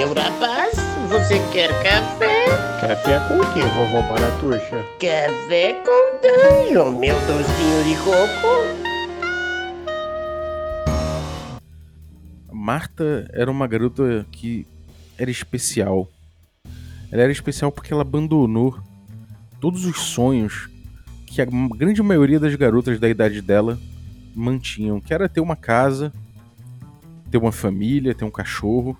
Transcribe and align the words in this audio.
meu 0.00 0.14
rapaz, 0.14 0.78
você 1.10 1.38
quer 1.52 1.68
café? 1.82 2.46
Café 2.80 3.18
com 3.28 3.36
o 3.36 3.52
que, 3.52 3.60
vovó 3.60 4.00
Baratuxa? 4.08 4.82
Café 4.98 5.74
com 5.84 6.00
danho, 6.22 6.90
meu 6.98 7.14
docinho 7.26 7.84
de 7.84 7.94
coco. 8.02 8.48
Marta 12.50 13.28
era 13.34 13.50
uma 13.50 13.66
garota 13.66 14.26
que 14.32 14.66
era 15.18 15.30
especial. 15.30 16.08
Ela 17.12 17.24
era 17.24 17.32
especial 17.32 17.70
porque 17.70 17.92
ela 17.92 18.00
abandonou 18.00 18.80
todos 19.60 19.84
os 19.84 20.00
sonhos 20.00 20.70
que 21.26 21.42
a 21.42 21.44
grande 21.44 22.02
maioria 22.02 22.40
das 22.40 22.54
garotas 22.54 22.98
da 22.98 23.06
idade 23.06 23.42
dela 23.42 23.78
mantinham, 24.34 24.98
que 24.98 25.12
era 25.12 25.28
ter 25.28 25.42
uma 25.42 25.56
casa, 25.56 26.10
ter 27.30 27.36
uma 27.36 27.52
família, 27.52 28.14
ter 28.14 28.24
um 28.24 28.30
cachorro. 28.30 28.96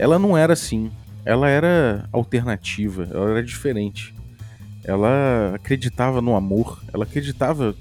Ela 0.00 0.18
não 0.18 0.34
era 0.34 0.54
assim. 0.54 0.90
Ela 1.26 1.50
era 1.50 2.08
alternativa, 2.10 3.06
ela 3.10 3.32
era 3.32 3.42
diferente. 3.44 4.14
Ela 4.82 5.52
acreditava 5.54 6.22
no 6.22 6.34
amor, 6.34 6.82
ela 6.90 7.04
acreditava 7.04 7.76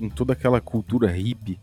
em 0.00 0.08
toda 0.08 0.34
aquela 0.34 0.60
cultura 0.60 1.10
hippie 1.10 1.58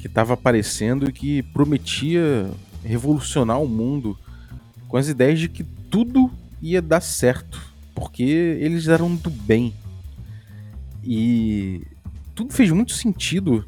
que 0.00 0.08
estava 0.08 0.34
aparecendo 0.34 1.08
e 1.08 1.12
que 1.12 1.44
prometia 1.44 2.50
revolucionar 2.82 3.62
o 3.62 3.68
mundo 3.68 4.18
com 4.88 4.96
as 4.96 5.06
ideias 5.06 5.38
de 5.38 5.48
que 5.48 5.62
tudo 5.62 6.28
ia 6.60 6.82
dar 6.82 7.00
certo, 7.00 7.72
porque 7.94 8.24
eles 8.24 8.88
eram 8.88 9.14
do 9.14 9.30
bem. 9.30 9.72
E 11.04 11.86
tudo 12.34 12.52
fez 12.52 12.72
muito 12.72 12.94
sentido 12.94 13.64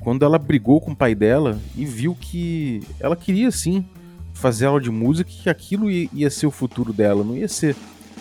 quando 0.00 0.24
ela 0.24 0.40
brigou 0.40 0.80
com 0.80 0.90
o 0.90 0.96
pai 0.96 1.14
dela 1.14 1.56
e 1.76 1.84
viu 1.84 2.16
que 2.16 2.82
ela 2.98 3.14
queria 3.14 3.52
sim 3.52 3.86
fazer 4.34 4.66
aula 4.66 4.80
de 4.80 4.90
música 4.90 5.30
que 5.30 5.48
aquilo 5.48 5.90
ia 5.90 6.30
ser 6.30 6.46
o 6.46 6.50
futuro 6.50 6.92
dela, 6.92 7.22
não 7.22 7.36
ia 7.36 7.48
ser 7.48 7.76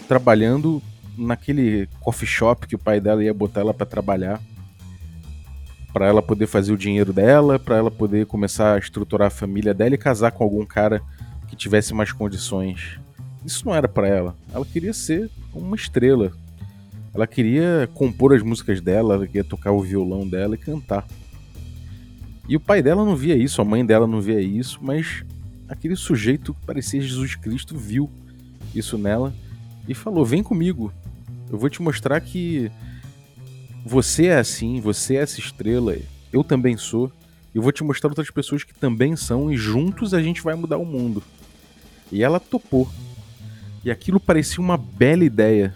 trabalhando 0.07 0.81
naquele 1.17 1.87
coffee 1.99 2.27
shop 2.27 2.67
que 2.67 2.75
o 2.75 2.79
pai 2.79 2.99
dela 2.99 3.23
ia 3.23 3.33
botar 3.33 3.61
ela 3.61 3.73
para 3.73 3.85
trabalhar 3.85 4.41
para 5.93 6.07
ela 6.07 6.21
poder 6.21 6.47
fazer 6.47 6.71
o 6.71 6.77
dinheiro 6.77 7.11
dela, 7.11 7.59
para 7.59 7.77
ela 7.77 7.91
poder 7.91 8.25
começar 8.25 8.75
a 8.75 8.79
estruturar 8.79 9.27
a 9.27 9.31
família 9.31 9.73
dela 9.73 9.95
e 9.95 9.97
casar 9.97 10.31
com 10.31 10.43
algum 10.43 10.65
cara 10.65 11.01
que 11.47 11.55
tivesse 11.55 11.93
mais 11.93 12.11
condições. 12.11 12.99
Isso 13.45 13.65
não 13.65 13.75
era 13.75 13.87
para 13.87 14.07
ela. 14.07 14.35
Ela 14.53 14.65
queria 14.65 14.93
ser 14.93 15.29
uma 15.53 15.75
estrela. 15.75 16.31
Ela 17.13 17.27
queria 17.27 17.89
compor 17.93 18.33
as 18.33 18.41
músicas 18.41 18.79
dela, 18.79 19.15
ela 19.15 19.27
queria 19.27 19.43
tocar 19.43 19.71
o 19.71 19.81
violão 19.81 20.27
dela 20.27 20.55
e 20.55 20.57
cantar. 20.57 21.05
E 22.47 22.55
o 22.55 22.59
pai 22.59 22.81
dela 22.81 23.03
não 23.03 23.15
via 23.15 23.35
isso, 23.35 23.61
a 23.61 23.65
mãe 23.65 23.85
dela 23.85 24.07
não 24.07 24.21
via 24.21 24.39
isso, 24.39 24.79
mas 24.81 25.25
aquele 25.71 25.95
sujeito 25.95 26.53
que 26.53 26.65
parecia 26.65 27.01
Jesus 27.01 27.35
Cristo 27.35 27.77
viu 27.77 28.09
isso 28.75 28.97
nela 28.97 29.33
e 29.87 29.93
falou: 29.93 30.25
Vem 30.25 30.43
comigo, 30.43 30.93
eu 31.49 31.57
vou 31.57 31.69
te 31.69 31.81
mostrar 31.81 32.19
que 32.19 32.69
você 33.85 34.27
é 34.27 34.37
assim, 34.37 34.81
você 34.81 35.15
é 35.15 35.21
essa 35.21 35.39
estrela, 35.39 35.95
eu 36.31 36.43
também 36.43 36.75
sou. 36.77 37.11
Eu 37.53 37.61
vou 37.61 37.71
te 37.71 37.83
mostrar 37.83 38.09
outras 38.09 38.29
pessoas 38.29 38.63
que 38.63 38.73
também 38.73 39.15
são 39.17 39.51
e 39.51 39.57
juntos 39.57 40.13
a 40.13 40.21
gente 40.21 40.41
vai 40.41 40.55
mudar 40.55 40.77
o 40.77 40.85
mundo. 40.85 41.21
E 42.09 42.23
ela 42.23 42.39
topou. 42.39 42.89
E 43.83 43.91
aquilo 43.91 44.21
parecia 44.21 44.63
uma 44.63 44.77
bela 44.77 45.25
ideia. 45.25 45.75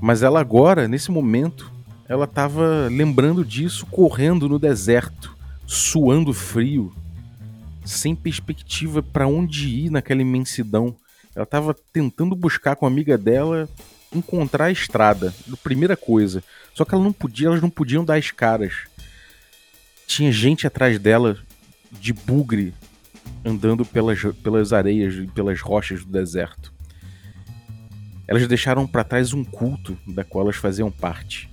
Mas 0.00 0.22
ela 0.22 0.40
agora, 0.40 0.88
nesse 0.88 1.10
momento, 1.10 1.70
ela 2.08 2.24
estava 2.24 2.88
lembrando 2.90 3.44
disso 3.44 3.84
correndo 3.86 4.48
no 4.48 4.58
deserto, 4.58 5.36
suando 5.66 6.32
frio, 6.32 6.94
sem 7.88 8.14
perspectiva 8.14 9.02
para 9.02 9.26
onde 9.26 9.68
ir 9.68 9.90
naquela 9.90 10.20
imensidão. 10.20 10.94
Ela 11.34 11.44
estava 11.44 11.74
tentando 11.92 12.36
buscar 12.36 12.76
com 12.76 12.84
a 12.84 12.88
amiga 12.88 13.16
dela 13.16 13.68
encontrar 14.14 14.66
a 14.66 14.70
estrada, 14.70 15.34
primeira 15.62 15.96
coisa. 15.96 16.42
Só 16.74 16.84
que 16.84 16.94
ela 16.94 17.02
não 17.02 17.12
podia, 17.12 17.48
elas 17.48 17.62
não 17.62 17.70
podiam 17.70 18.04
dar 18.04 18.16
as 18.16 18.30
caras. 18.30 18.74
Tinha 20.06 20.32
gente 20.32 20.66
atrás 20.66 20.98
dela 20.98 21.38
de 21.90 22.12
bugre 22.12 22.74
andando 23.44 23.84
pelas, 23.84 24.20
pelas 24.42 24.72
areias 24.72 25.14
e 25.14 25.26
pelas 25.26 25.60
rochas 25.60 26.04
do 26.04 26.10
deserto. 26.10 26.72
Elas 28.26 28.46
deixaram 28.46 28.86
para 28.86 29.04
trás 29.04 29.32
um 29.32 29.44
culto 29.44 29.98
da 30.06 30.24
qual 30.24 30.44
elas 30.44 30.56
faziam 30.56 30.90
parte. 30.90 31.50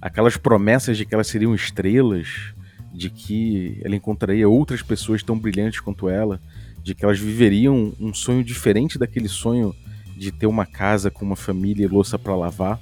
Aquelas 0.00 0.36
promessas 0.36 0.96
de 0.96 1.04
que 1.04 1.14
elas 1.14 1.26
seriam 1.26 1.54
estrelas, 1.54 2.54
de 2.92 3.10
que 3.10 3.80
ela 3.84 3.94
encontraria 3.94 4.48
outras 4.48 4.82
pessoas 4.82 5.22
tão 5.22 5.38
brilhantes 5.38 5.80
quanto 5.80 6.08
ela, 6.08 6.40
de 6.82 6.94
que 6.94 7.04
elas 7.04 7.18
viveriam 7.18 7.92
um 8.00 8.12
sonho 8.12 8.42
diferente 8.42 8.98
daquele 8.98 9.28
sonho 9.28 9.74
de 10.16 10.32
ter 10.32 10.46
uma 10.46 10.66
casa 10.66 11.10
com 11.10 11.24
uma 11.24 11.36
família 11.36 11.84
e 11.84 11.88
louça 11.88 12.18
para 12.18 12.36
lavar. 12.36 12.80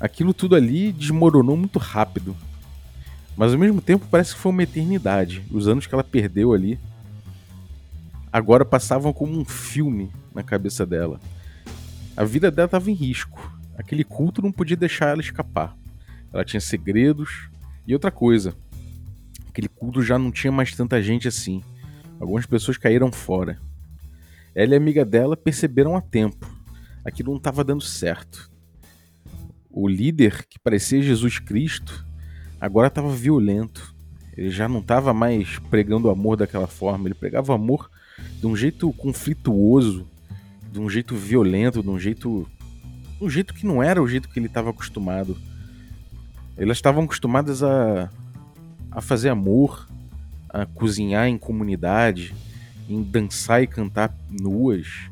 Aquilo 0.00 0.32
tudo 0.32 0.56
ali 0.56 0.92
desmoronou 0.92 1.56
muito 1.56 1.78
rápido. 1.78 2.36
Mas 3.36 3.52
ao 3.52 3.58
mesmo 3.58 3.80
tempo 3.80 4.06
parece 4.10 4.34
que 4.34 4.40
foi 4.40 4.52
uma 4.52 4.62
eternidade. 4.62 5.42
Os 5.50 5.68
anos 5.68 5.86
que 5.86 5.94
ela 5.94 6.04
perdeu 6.04 6.52
ali 6.52 6.78
agora 8.32 8.64
passavam 8.64 9.12
como 9.12 9.38
um 9.38 9.44
filme 9.44 10.10
na 10.34 10.42
cabeça 10.42 10.86
dela. 10.86 11.20
A 12.16 12.24
vida 12.24 12.50
dela 12.50 12.66
estava 12.66 12.90
em 12.90 12.94
risco. 12.94 13.52
Aquele 13.76 14.04
culto 14.04 14.42
não 14.42 14.52
podia 14.52 14.76
deixar 14.76 15.08
ela 15.08 15.20
escapar. 15.20 15.76
Ela 16.32 16.44
tinha 16.44 16.60
segredos 16.60 17.48
e 17.86 17.92
outra 17.92 18.10
coisa. 18.10 18.54
Aquele 19.48 19.68
culto 19.68 20.02
já 20.02 20.18
não 20.18 20.30
tinha 20.30 20.52
mais 20.52 20.74
tanta 20.74 21.02
gente 21.02 21.28
assim. 21.28 21.62
Algumas 22.18 22.46
pessoas 22.46 22.78
caíram 22.78 23.10
fora. 23.12 23.60
Ela 24.54 24.72
e 24.72 24.74
a 24.74 24.76
amiga 24.76 25.04
dela 25.04 25.36
perceberam 25.36 25.96
a 25.96 26.00
tempo. 26.00 26.46
Aquilo 27.04 27.30
não 27.30 27.38
estava 27.38 27.64
dando 27.64 27.82
certo. 27.82 28.50
O 29.70 29.88
líder, 29.88 30.46
que 30.46 30.58
parecia 30.58 31.02
Jesus 31.02 31.38
Cristo, 31.38 32.06
agora 32.60 32.88
estava 32.88 33.14
violento. 33.14 33.94
Ele 34.36 34.50
já 34.50 34.68
não 34.68 34.80
estava 34.80 35.12
mais 35.12 35.58
pregando 35.70 36.10
amor 36.10 36.36
daquela 36.36 36.66
forma. 36.66 37.08
Ele 37.08 37.14
pregava 37.14 37.54
amor 37.54 37.90
de 38.38 38.46
um 38.46 38.56
jeito 38.56 38.92
conflituoso, 38.92 40.06
de 40.70 40.78
um 40.78 40.88
jeito 40.88 41.16
violento, 41.16 41.82
de 41.82 41.88
um 41.88 41.98
jeito. 41.98 42.48
Um 43.20 43.28
jeito 43.28 43.54
que 43.54 43.66
não 43.66 43.82
era 43.82 44.02
o 44.02 44.08
jeito 44.08 44.28
que 44.28 44.38
ele 44.38 44.46
estava 44.46 44.70
acostumado. 44.70 45.36
Elas 46.56 46.76
estavam 46.76 47.04
acostumadas 47.04 47.62
a, 47.62 48.10
a 48.90 49.00
fazer 49.00 49.30
amor, 49.30 49.88
a 50.48 50.66
cozinhar 50.66 51.26
em 51.26 51.38
comunidade, 51.38 52.34
em 52.88 53.02
dançar 53.02 53.62
e 53.62 53.66
cantar 53.66 54.14
nuas. 54.30 55.10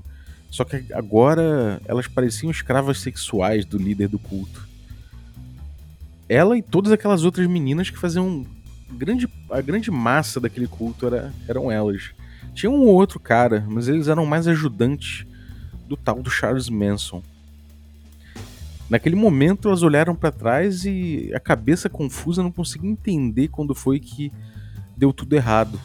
Só 0.50 0.64
que 0.64 0.84
agora 0.92 1.80
elas 1.86 2.06
pareciam 2.06 2.50
escravas 2.50 3.00
sexuais 3.00 3.64
do 3.64 3.78
líder 3.78 4.08
do 4.08 4.18
culto. 4.18 4.68
Ela 6.28 6.58
e 6.58 6.62
todas 6.62 6.92
aquelas 6.92 7.24
outras 7.24 7.46
meninas 7.46 7.90
que 7.90 7.98
faziam 7.98 8.44
grande, 8.92 9.28
a 9.50 9.60
grande 9.60 9.90
massa 9.90 10.40
daquele 10.40 10.66
culto 10.66 11.06
era, 11.06 11.32
eram 11.48 11.70
elas. 11.70 12.10
Tinha 12.54 12.70
um 12.70 12.80
ou 12.80 12.94
outro 12.94 13.18
cara, 13.18 13.64
mas 13.68 13.88
eles 13.88 14.08
eram 14.08 14.26
mais 14.26 14.46
ajudantes 14.46 15.26
do 15.88 15.96
tal 15.96 16.22
do 16.22 16.30
Charles 16.30 16.68
Manson. 16.68 17.22
Naquele 18.90 19.14
momento 19.14 19.68
elas 19.68 19.84
olharam 19.84 20.16
para 20.16 20.32
trás 20.32 20.84
e 20.84 21.30
a 21.32 21.38
cabeça 21.38 21.88
confusa 21.88 22.42
não 22.42 22.50
conseguia 22.50 22.90
entender 22.90 23.46
quando 23.46 23.72
foi 23.72 24.00
que 24.00 24.32
deu 24.96 25.12
tudo 25.12 25.36
errado. 25.36 25.80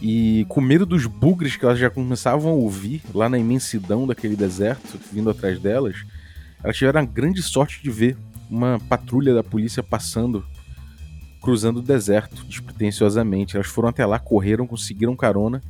E 0.00 0.46
com 0.48 0.62
medo 0.62 0.86
dos 0.86 1.04
bugres 1.04 1.56
que 1.56 1.66
elas 1.66 1.78
já 1.78 1.90
começavam 1.90 2.52
a 2.52 2.54
ouvir 2.54 3.02
lá 3.14 3.28
na 3.28 3.38
imensidão 3.38 4.06
daquele 4.06 4.34
deserto, 4.34 4.98
vindo 5.12 5.28
atrás 5.28 5.60
delas, 5.60 6.06
elas 6.64 6.74
tiveram 6.74 7.02
a 7.02 7.04
grande 7.04 7.42
sorte 7.42 7.82
de 7.82 7.90
ver 7.90 8.16
uma 8.48 8.80
patrulha 8.88 9.34
da 9.34 9.44
polícia 9.44 9.82
passando, 9.82 10.42
cruzando 11.42 11.80
o 11.80 11.82
deserto 11.82 12.44
despretensiosamente. 12.44 13.56
Elas 13.56 13.66
foram 13.66 13.90
até 13.90 14.06
lá, 14.06 14.18
correram, 14.18 14.66
conseguiram 14.66 15.14
carona 15.14 15.62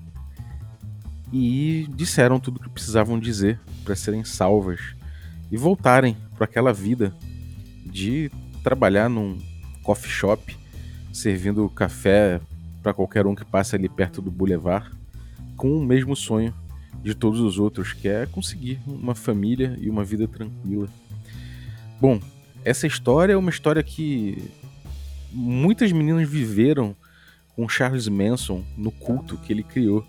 e 1.32 1.88
disseram 1.96 2.38
tudo 2.38 2.58
o 2.58 2.60
que 2.60 2.70
precisavam 2.70 3.18
dizer 3.18 3.58
para 3.84 3.96
serem 3.96 4.22
salvas 4.22 4.96
e 5.50 5.56
voltarem 5.56 6.16
para 6.36 6.44
aquela 6.44 6.72
vida 6.72 7.14
de 7.84 8.30
trabalhar 8.62 9.08
num 9.08 9.38
coffee 9.82 10.10
shop 10.10 10.56
servindo 11.12 11.68
café 11.70 12.40
para 12.82 12.94
qualquer 12.94 13.26
um 13.26 13.34
que 13.34 13.44
passe 13.44 13.74
ali 13.74 13.88
perto 13.88 14.22
do 14.22 14.30
Boulevard, 14.30 14.90
com 15.56 15.76
o 15.76 15.84
mesmo 15.84 16.14
sonho 16.14 16.54
de 17.02 17.14
todos 17.14 17.40
os 17.40 17.58
outros, 17.58 17.92
que 17.92 18.08
é 18.08 18.26
conseguir 18.26 18.80
uma 18.86 19.14
família 19.14 19.76
e 19.80 19.90
uma 19.90 20.04
vida 20.04 20.28
tranquila. 20.28 20.88
Bom, 22.00 22.20
essa 22.64 22.86
história 22.86 23.32
é 23.32 23.36
uma 23.36 23.50
história 23.50 23.82
que 23.82 24.50
muitas 25.32 25.90
meninas 25.92 26.28
viveram 26.28 26.94
com 27.54 27.68
Charles 27.68 28.06
Manson 28.08 28.64
no 28.76 28.90
culto 28.90 29.36
que 29.36 29.52
ele 29.52 29.62
criou. 29.62 30.06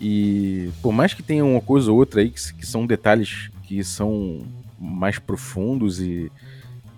E 0.00 0.70
por 0.82 0.92
mais 0.92 1.14
que 1.14 1.22
tenha 1.22 1.44
uma 1.44 1.60
coisa 1.60 1.90
ou 1.92 1.98
outra 1.98 2.20
aí 2.20 2.30
que, 2.30 2.54
que 2.54 2.66
são 2.66 2.86
detalhes 2.86 3.50
que 3.74 3.84
são 3.84 4.46
mais 4.78 5.18
profundos 5.18 6.00
e, 6.00 6.30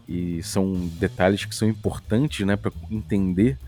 e 0.07 0.43
são 0.43 0.75
detalhes 0.99 1.45
que 1.45 1.55
são 1.55 1.69
importantes 1.69 2.47
né, 2.47 2.55
para 2.57 2.71
entender 2.91 3.59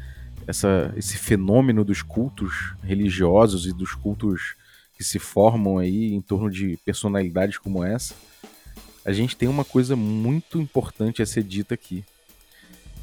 essa, 0.46 0.92
esse 0.96 1.16
fenômeno 1.16 1.84
dos 1.84 2.02
cultos 2.02 2.74
religiosos 2.82 3.66
e 3.66 3.72
dos 3.72 3.94
cultos 3.94 4.54
que 4.94 5.04
se 5.04 5.18
formam 5.18 5.78
aí 5.78 6.12
em 6.12 6.20
torno 6.20 6.50
de 6.50 6.78
personalidades 6.84 7.56
como 7.56 7.84
essa, 7.84 8.14
a 9.04 9.12
gente 9.12 9.36
tem 9.36 9.48
uma 9.48 9.64
coisa 9.64 9.96
muito 9.96 10.60
importante 10.60 11.22
a 11.22 11.26
ser 11.26 11.42
dita 11.42 11.74
aqui. 11.74 12.04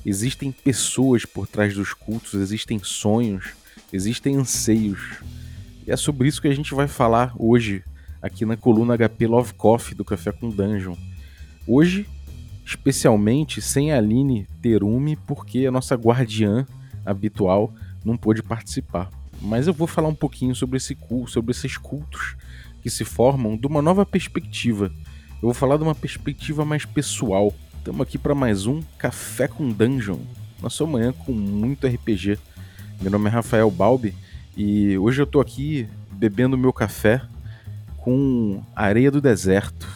Existem 0.06 0.52
pessoas 0.52 1.26
por 1.26 1.48
trás 1.48 1.74
dos 1.74 1.94
cultos, 1.94 2.36
existem 2.36 2.80
sonhos, 2.84 3.54
existem 3.92 4.36
anseios. 4.36 5.20
E 5.88 5.92
é 5.92 5.98
sobre 5.98 6.28
isso 6.28 6.42
que 6.42 6.48
a 6.48 6.54
gente 6.54 6.76
vai 6.76 6.88
falar 6.88 7.34
hoje, 7.40 7.84
aqui 8.26 8.44
na 8.44 8.58
coluna 8.58 8.98
HP 8.98 9.28
Love 9.28 9.54
Coffee 9.54 9.94
do 9.94 10.04
Café 10.04 10.32
com 10.32 10.50
Dungeon. 10.50 10.96
Hoje, 11.68 12.08
especialmente 12.66 13.62
sem 13.62 13.92
a 13.92 13.98
Aline 13.98 14.48
Terume, 14.64 15.16
porque 15.16 15.68
a 15.68 15.72
nossa 15.72 15.94
guardiã 15.94 16.66
habitual 17.06 17.72
não 18.04 18.18
pôde 18.18 18.42
participar. 18.42 19.12
Mas 19.40 19.68
eu 19.68 19.74
vou 19.74 19.86
falar 19.86 20.08
um 20.08 20.16
pouquinho 20.16 20.56
sobre 20.56 20.78
esse 20.78 20.96
culto, 20.96 21.30
sobre 21.30 21.52
esses 21.52 21.78
cultos 21.78 22.36
que 22.82 22.90
se 22.90 23.06
formam 23.06 23.56
de 23.56 23.68
uma 23.68 23.82
nova 23.82 24.04
perspectiva. 24.06 24.92
Eu 25.36 25.42
vou 25.42 25.54
falar 25.54 25.78
de 25.78 25.84
uma 25.84 25.94
perspectiva 25.94 26.66
mais 26.66 26.84
pessoal. 26.84 27.54
Estamos 27.78 28.02
aqui 28.02 28.18
para 28.18 28.34
mais 28.34 28.66
um 28.66 28.82
Café 28.98 29.48
com 29.48 29.70
Dungeon. 29.70 30.18
Nossa 30.60 30.84
manhã 30.88 31.14
com 31.14 31.32
muito 31.32 31.86
RPG. 31.86 32.40
Meu 33.00 33.12
nome 33.12 33.28
é 33.28 33.32
Rafael 33.32 33.70
Balbi 33.70 34.16
e 34.58 34.98
hoje 34.98 35.22
eu 35.22 35.26
estou 35.26 35.42
aqui 35.42 35.88
bebendo 36.12 36.58
meu 36.58 36.74
café 36.74 37.22
com 38.06 38.62
areia 38.76 39.10
do 39.10 39.20
deserto. 39.20 39.88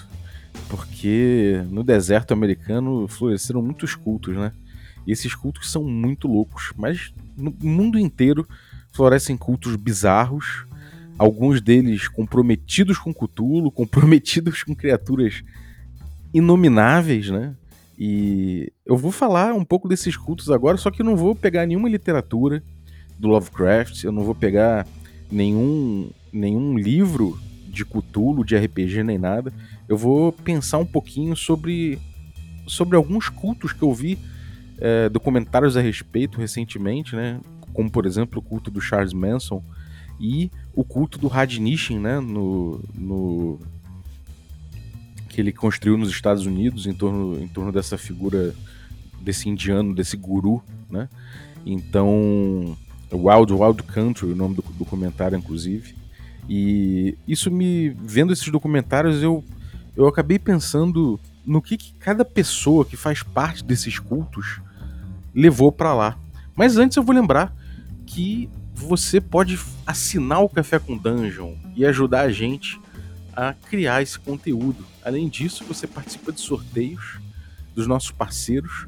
Porque 0.68 1.64
no 1.70 1.84
deserto 1.84 2.32
americano 2.32 3.08
floresceram 3.08 3.62
muitos 3.62 3.94
cultos, 3.94 4.36
né? 4.36 4.52
E 5.06 5.12
esses 5.12 5.34
cultos 5.36 5.72
são 5.72 5.84
muito 5.84 6.28
loucos, 6.28 6.74
mas 6.76 7.14
no 7.38 7.54
mundo 7.62 8.00
inteiro 8.00 8.48
florescem 8.92 9.38
cultos 9.38 9.76
bizarros, 9.76 10.66
alguns 11.18 11.62
deles 11.62 12.08
comprometidos 12.08 12.98
com 12.98 13.14
Cthulhu, 13.14 13.70
comprometidos 13.72 14.64
com 14.64 14.76
criaturas 14.76 15.44
inomináveis, 16.34 17.30
né? 17.30 17.56
E 17.98 18.72
eu 18.86 18.98
vou 18.98 19.12
falar 19.12 19.54
um 19.54 19.66
pouco 19.66 19.88
desses 19.88 20.18
cultos 20.18 20.50
agora, 20.50 20.78
só 20.78 20.90
que 20.90 21.02
eu 21.02 21.06
não 21.06 21.16
vou 21.16 21.36
pegar 21.36 21.66
nenhuma 21.66 21.90
literatura 21.90 22.64
do 23.20 23.28
Lovecraft, 23.28 24.04
eu 24.04 24.12
não 24.12 24.24
vou 24.24 24.36
pegar 24.36 24.88
nenhum, 25.32 26.10
nenhum 26.32 26.78
livro 26.78 27.38
de 27.70 27.86
Cthulhu, 27.86 28.44
de 28.44 28.58
RPG 28.58 29.04
nem 29.04 29.18
nada. 29.18 29.54
Eu 29.88 29.98
vou 29.98 30.32
pensar 30.32 30.78
um 30.78 30.86
pouquinho 30.86 31.36
sobre, 31.36 32.00
sobre 32.68 32.96
alguns 32.96 33.30
cultos 33.30 33.72
que 33.72 33.84
eu 33.84 33.94
vi 33.94 34.18
é, 34.80 35.10
documentários 35.10 35.78
a 35.78 35.82
respeito 35.82 36.40
recentemente, 36.40 37.16
né? 37.16 37.40
Como 37.74 37.90
por 37.90 38.06
exemplo 38.06 38.40
o 38.40 38.42
culto 38.42 38.72
do 38.72 38.82
Charles 38.82 39.14
Manson 39.14 39.64
e 40.20 40.52
o 40.74 40.84
culto 40.84 41.18
do 41.18 41.28
Radnishin, 41.28 42.00
né? 42.00 42.20
No, 42.20 42.84
no 42.94 43.60
que 45.30 45.40
ele 45.40 45.52
construiu 45.52 45.98
nos 45.98 46.10
Estados 46.10 46.46
Unidos 46.46 46.88
em 46.88 46.94
torno, 46.94 47.40
em 47.40 47.48
torno 47.48 47.72
dessa 47.72 47.98
figura 47.98 48.54
desse 49.22 49.50
indiano, 49.50 49.94
desse 49.94 50.18
guru, 50.18 50.64
né? 50.90 51.10
Então, 51.66 52.78
Wild 53.12 53.54
Wild 53.54 53.84
Country, 53.84 54.32
o 54.32 54.36
nome 54.36 54.56
do 54.56 54.64
documentário, 54.78 55.38
inclusive. 55.38 55.96
E 56.50 57.16
isso 57.28 57.52
me 57.52 57.90
vendo 57.90 58.34
esses 58.34 58.50
documentários, 58.50 59.22
eu 59.22 59.44
eu 59.96 60.08
acabei 60.08 60.40
pensando 60.40 61.20
no 61.46 61.62
que, 61.62 61.76
que 61.76 61.94
cada 61.96 62.24
pessoa 62.24 62.86
que 62.86 62.96
faz 62.96 63.22
parte 63.22 63.64
desses 63.64 64.00
cultos 64.00 64.62
levou 65.36 65.72
para 65.72 65.94
lá. 65.94 66.18
Mas 66.56 66.78
antes 66.78 66.96
eu 66.96 67.04
vou 67.04 67.14
lembrar 67.14 67.54
que 68.06 68.50
você 68.74 69.20
pode 69.20 69.60
assinar 69.86 70.42
o 70.42 70.48
Café 70.48 70.80
com 70.80 70.98
Dungeon 70.98 71.54
e 71.76 71.86
ajudar 71.86 72.22
a 72.22 72.32
gente 72.32 72.80
a 73.36 73.54
criar 73.54 74.02
esse 74.02 74.18
conteúdo. 74.18 74.86
Além 75.04 75.28
disso, 75.28 75.66
você 75.66 75.86
participa 75.86 76.32
de 76.32 76.40
sorteios 76.40 77.20
dos 77.76 77.86
nossos 77.86 78.12
parceiros, 78.12 78.88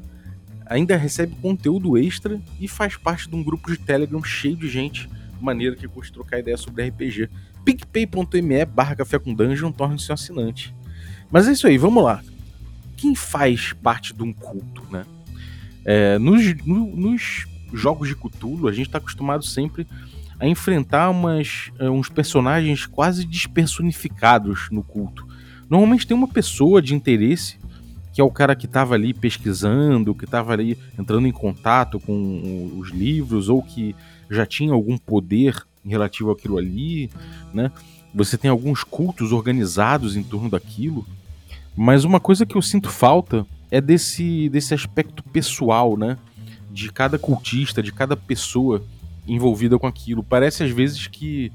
ainda 0.64 0.96
recebe 0.96 1.36
conteúdo 1.42 1.98
extra 1.98 2.40
e 2.58 2.66
faz 2.66 2.96
parte 2.96 3.28
de 3.28 3.36
um 3.36 3.44
grupo 3.44 3.70
de 3.70 3.76
Telegram 3.76 4.24
cheio 4.24 4.56
de 4.56 4.68
gente 4.68 5.08
maneira 5.42 5.74
que 5.76 5.88
curte 5.88 6.12
trocar 6.12 6.38
ideia 6.38 6.56
sobre 6.56 6.88
RPG. 6.88 7.28
picpay.me 7.64 8.64
barra 8.64 8.96
café 8.96 9.18
com 9.18 9.34
dungeon 9.34 9.72
torne-se 9.72 10.10
um 10.10 10.14
assinante. 10.14 10.74
Mas 11.30 11.48
é 11.48 11.52
isso 11.52 11.66
aí, 11.66 11.78
vamos 11.78 12.04
lá. 12.04 12.22
Quem 12.96 13.14
faz 13.14 13.72
parte 13.72 14.14
de 14.14 14.22
um 14.22 14.32
culto, 14.32 14.82
né? 14.90 15.04
É, 15.84 16.18
nos, 16.18 16.54
no, 16.64 16.94
nos 16.94 17.46
jogos 17.72 18.08
de 18.08 18.14
Cthulhu, 18.14 18.68
a 18.68 18.72
gente 18.72 18.86
está 18.86 18.98
acostumado 18.98 19.44
sempre 19.44 19.86
a 20.38 20.46
enfrentar 20.46 21.08
umas, 21.10 21.70
uh, 21.80 21.90
uns 21.90 22.08
personagens 22.08 22.84
quase 22.84 23.24
despersonificados 23.24 24.68
no 24.70 24.82
culto. 24.82 25.26
Normalmente 25.70 26.06
tem 26.06 26.16
uma 26.16 26.28
pessoa 26.28 26.82
de 26.82 26.94
interesse, 26.94 27.58
que 28.12 28.20
é 28.20 28.24
o 28.24 28.30
cara 28.30 28.54
que 28.54 28.66
estava 28.66 28.94
ali 28.94 29.14
pesquisando, 29.14 30.14
que 30.14 30.24
estava 30.24 30.52
ali 30.52 30.76
entrando 30.98 31.26
em 31.26 31.32
contato 31.32 31.98
com 32.00 32.76
os 32.76 32.90
livros, 32.90 33.48
ou 33.48 33.62
que 33.62 33.94
já 34.28 34.44
tinha 34.44 34.72
algum 34.72 34.98
poder 34.98 35.62
relativo 35.84 36.30
àquilo 36.30 36.58
ali, 36.58 37.10
né? 37.52 37.70
Você 38.14 38.36
tem 38.36 38.50
alguns 38.50 38.84
cultos 38.84 39.32
organizados 39.32 40.16
em 40.16 40.22
torno 40.22 40.50
daquilo. 40.50 41.06
Mas 41.74 42.04
uma 42.04 42.20
coisa 42.20 42.44
que 42.44 42.56
eu 42.56 42.62
sinto 42.62 42.90
falta 42.90 43.46
é 43.70 43.80
desse, 43.80 44.48
desse 44.50 44.74
aspecto 44.74 45.22
pessoal, 45.22 45.96
né? 45.96 46.18
De 46.70 46.92
cada 46.92 47.18
cultista, 47.18 47.82
de 47.82 47.92
cada 47.92 48.16
pessoa 48.16 48.84
envolvida 49.26 49.78
com 49.78 49.86
aquilo. 49.86 50.22
Parece 50.22 50.62
às 50.62 50.70
vezes 50.70 51.06
que 51.06 51.50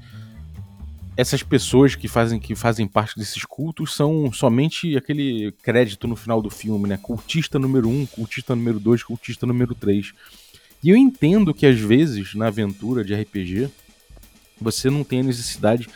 essas 1.16 1.42
pessoas 1.42 1.94
que 1.96 2.06
fazem, 2.06 2.38
que 2.38 2.54
fazem 2.54 2.86
parte 2.86 3.18
desses 3.18 3.44
cultos 3.44 3.94
são 3.94 4.32
somente 4.32 4.96
aquele 4.96 5.52
crédito 5.62 6.06
no 6.06 6.14
final 6.14 6.40
do 6.40 6.48
filme, 6.48 6.88
né? 6.88 6.96
Cultista 6.96 7.58
número 7.58 7.88
um, 7.88 8.06
cultista 8.06 8.54
número 8.54 8.78
dois, 8.78 9.02
cultista 9.02 9.46
número 9.46 9.74
três. 9.74 10.12
E 10.82 10.90
eu 10.90 10.96
entendo 10.96 11.52
que 11.52 11.66
às 11.66 11.78
vezes 11.78 12.34
na 12.34 12.46
aventura 12.46 13.04
de 13.04 13.14
RPG 13.14 13.68
você 14.60 14.90
não 14.90 15.04
tem 15.04 15.20
a 15.20 15.24
necessidade 15.24 15.88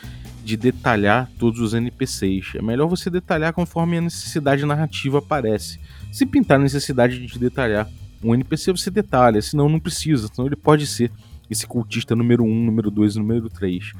de 0.43 0.57
detalhar 0.57 1.29
todos 1.39 1.59
os 1.59 1.73
NPCs. 1.73 2.55
É 2.55 2.61
melhor 2.61 2.87
você 2.87 3.09
detalhar 3.09 3.53
conforme 3.53 3.97
a 3.97 4.01
necessidade 4.01 4.65
narrativa 4.65 5.19
aparece. 5.19 5.79
Se 6.11 6.25
pintar 6.25 6.59
a 6.59 6.63
necessidade 6.63 7.25
de 7.25 7.39
detalhar 7.39 7.89
um 8.23 8.33
NPC, 8.33 8.71
você 8.71 8.91
detalha, 8.91 9.41
senão 9.41 9.69
não 9.69 9.79
precisa, 9.79 10.27
senão 10.27 10.47
ele 10.47 10.55
pode 10.55 10.85
ser 10.87 11.11
esse 11.49 11.67
cultista 11.67 12.15
número 12.15 12.43
1, 12.43 12.65
número 12.65 12.91
2 12.91 13.15
número 13.15 13.49
3. 13.49 13.93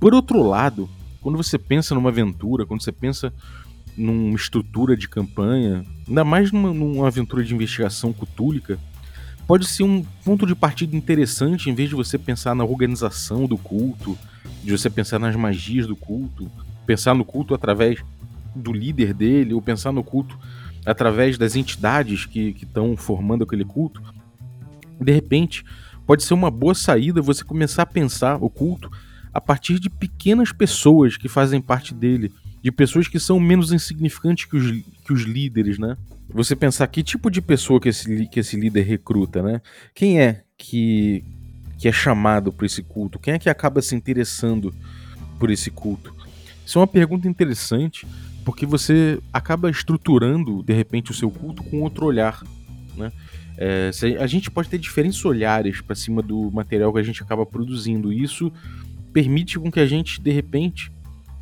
Por 0.00 0.14
outro 0.14 0.42
lado, 0.42 0.88
quando 1.20 1.36
você 1.36 1.58
pensa 1.58 1.94
numa 1.94 2.10
aventura, 2.10 2.66
quando 2.66 2.82
você 2.82 2.92
pensa 2.92 3.32
numa 3.96 4.34
estrutura 4.34 4.96
de 4.96 5.08
campanha, 5.08 5.84
ainda 6.06 6.24
mais 6.24 6.50
numa, 6.50 6.72
numa 6.72 7.06
aventura 7.06 7.44
de 7.44 7.54
investigação 7.54 8.12
cutúlica, 8.12 8.78
pode 9.46 9.66
ser 9.66 9.82
um 9.82 10.02
ponto 10.24 10.46
de 10.46 10.54
partida 10.54 10.96
interessante 10.96 11.68
em 11.68 11.74
vez 11.74 11.88
de 11.88 11.94
você 11.94 12.18
pensar 12.18 12.54
na 12.54 12.64
organização 12.64 13.46
do 13.46 13.58
culto, 13.58 14.18
de 14.62 14.70
você 14.70 14.88
pensar 14.88 15.18
nas 15.18 15.36
magias 15.36 15.86
do 15.86 15.94
culto, 15.94 16.50
pensar 16.86 17.14
no 17.14 17.24
culto 17.24 17.54
através 17.54 18.02
do 18.54 18.72
líder 18.72 19.12
dele, 19.12 19.52
ou 19.52 19.60
pensar 19.60 19.92
no 19.92 20.02
culto 20.02 20.38
através 20.86 21.36
das 21.36 21.56
entidades 21.56 22.26
que 22.26 22.56
estão 22.62 22.96
formando 22.96 23.44
aquele 23.44 23.64
culto, 23.64 24.02
de 25.00 25.12
repente 25.12 25.64
pode 26.06 26.22
ser 26.22 26.34
uma 26.34 26.50
boa 26.50 26.74
saída 26.74 27.22
você 27.22 27.42
começar 27.42 27.82
a 27.82 27.86
pensar 27.86 28.36
o 28.42 28.50
culto 28.50 28.90
a 29.32 29.40
partir 29.40 29.78
de 29.80 29.90
pequenas 29.90 30.52
pessoas 30.52 31.16
que 31.16 31.28
fazem 31.28 31.60
parte 31.60 31.92
dele, 31.92 32.32
de 32.64 32.72
pessoas 32.72 33.06
que 33.06 33.20
são 33.20 33.38
menos 33.38 33.72
insignificantes 33.72 34.46
que 34.46 34.56
os, 34.56 34.70
que 35.04 35.12
os 35.12 35.20
líderes, 35.20 35.78
né? 35.78 35.98
Você 36.30 36.56
pensar 36.56 36.86
que 36.86 37.02
tipo 37.02 37.30
de 37.30 37.42
pessoa 37.42 37.78
que 37.78 37.90
esse, 37.90 38.26
que 38.28 38.40
esse 38.40 38.56
líder 38.56 38.84
recruta, 38.84 39.42
né? 39.42 39.60
Quem 39.94 40.18
é 40.18 40.44
que, 40.56 41.22
que 41.76 41.86
é 41.86 41.92
chamado 41.92 42.50
por 42.50 42.64
esse 42.64 42.82
culto? 42.82 43.18
Quem 43.18 43.34
é 43.34 43.38
que 43.38 43.50
acaba 43.50 43.82
se 43.82 43.94
interessando 43.94 44.74
por 45.38 45.50
esse 45.50 45.70
culto? 45.70 46.14
Isso 46.64 46.78
é 46.78 46.80
uma 46.80 46.86
pergunta 46.86 47.28
interessante 47.28 48.06
porque 48.46 48.64
você 48.64 49.20
acaba 49.30 49.70
estruturando 49.70 50.62
de 50.62 50.72
repente 50.72 51.10
o 51.10 51.14
seu 51.14 51.30
culto 51.30 51.62
com 51.64 51.82
outro 51.82 52.06
olhar, 52.06 52.42
né? 52.96 53.12
É, 53.58 53.90
a 54.18 54.26
gente 54.26 54.50
pode 54.50 54.70
ter 54.70 54.78
diferentes 54.78 55.22
olhares 55.22 55.82
para 55.82 55.94
cima 55.94 56.22
do 56.22 56.50
material 56.50 56.90
que 56.94 56.98
a 56.98 57.02
gente 57.02 57.22
acaba 57.22 57.44
produzindo. 57.44 58.10
E 58.10 58.22
isso 58.22 58.50
permite 59.12 59.58
com 59.58 59.70
que 59.70 59.80
a 59.80 59.86
gente 59.86 60.18
de 60.18 60.30
repente 60.30 60.90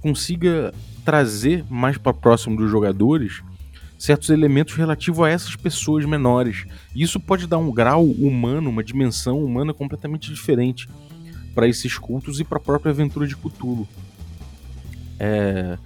consiga 0.00 0.74
trazer 1.04 1.64
mais 1.68 1.98
para 1.98 2.12
próximo 2.12 2.56
dos 2.56 2.70
jogadores 2.70 3.42
certos 3.98 4.30
elementos 4.30 4.74
relativos 4.74 5.24
a 5.24 5.30
essas 5.30 5.54
pessoas 5.54 6.04
menores. 6.04 6.64
E 6.92 7.02
isso 7.02 7.20
pode 7.20 7.46
dar 7.46 7.58
um 7.58 7.70
grau 7.70 8.04
humano, 8.04 8.68
uma 8.68 8.82
dimensão 8.82 9.44
humana 9.44 9.72
completamente 9.72 10.32
diferente 10.32 10.88
para 11.54 11.68
esses 11.68 11.96
cultos 11.98 12.40
e 12.40 12.44
para 12.44 12.58
a 12.58 12.60
própria 12.60 12.90
aventura 12.90 13.28
de 13.28 13.36
Cthulhu. 13.36 13.86
É, 15.20 15.78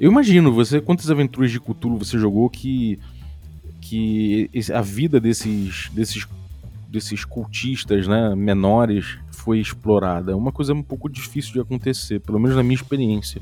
eu 0.00 0.10
imagino, 0.10 0.52
você 0.52 0.80
quantas 0.80 1.10
aventuras 1.10 1.50
de 1.50 1.60
Cthulhu 1.60 1.98
você 1.98 2.18
jogou 2.18 2.48
que 2.48 2.98
que 3.82 4.48
a 4.72 4.80
vida 4.80 5.20
desses 5.20 5.90
desses 5.92 6.26
desses 6.88 7.24
cultistas, 7.24 8.06
né, 8.06 8.34
menores, 8.34 9.18
foi 9.30 9.60
explorada. 9.60 10.32
É 10.32 10.34
uma 10.34 10.52
coisa 10.52 10.74
um 10.74 10.82
pouco 10.82 11.08
difícil 11.08 11.52
de 11.52 11.60
acontecer, 11.60 12.20
pelo 12.20 12.38
menos 12.38 12.54
na 12.54 12.62
minha 12.62 12.74
experiência. 12.74 13.40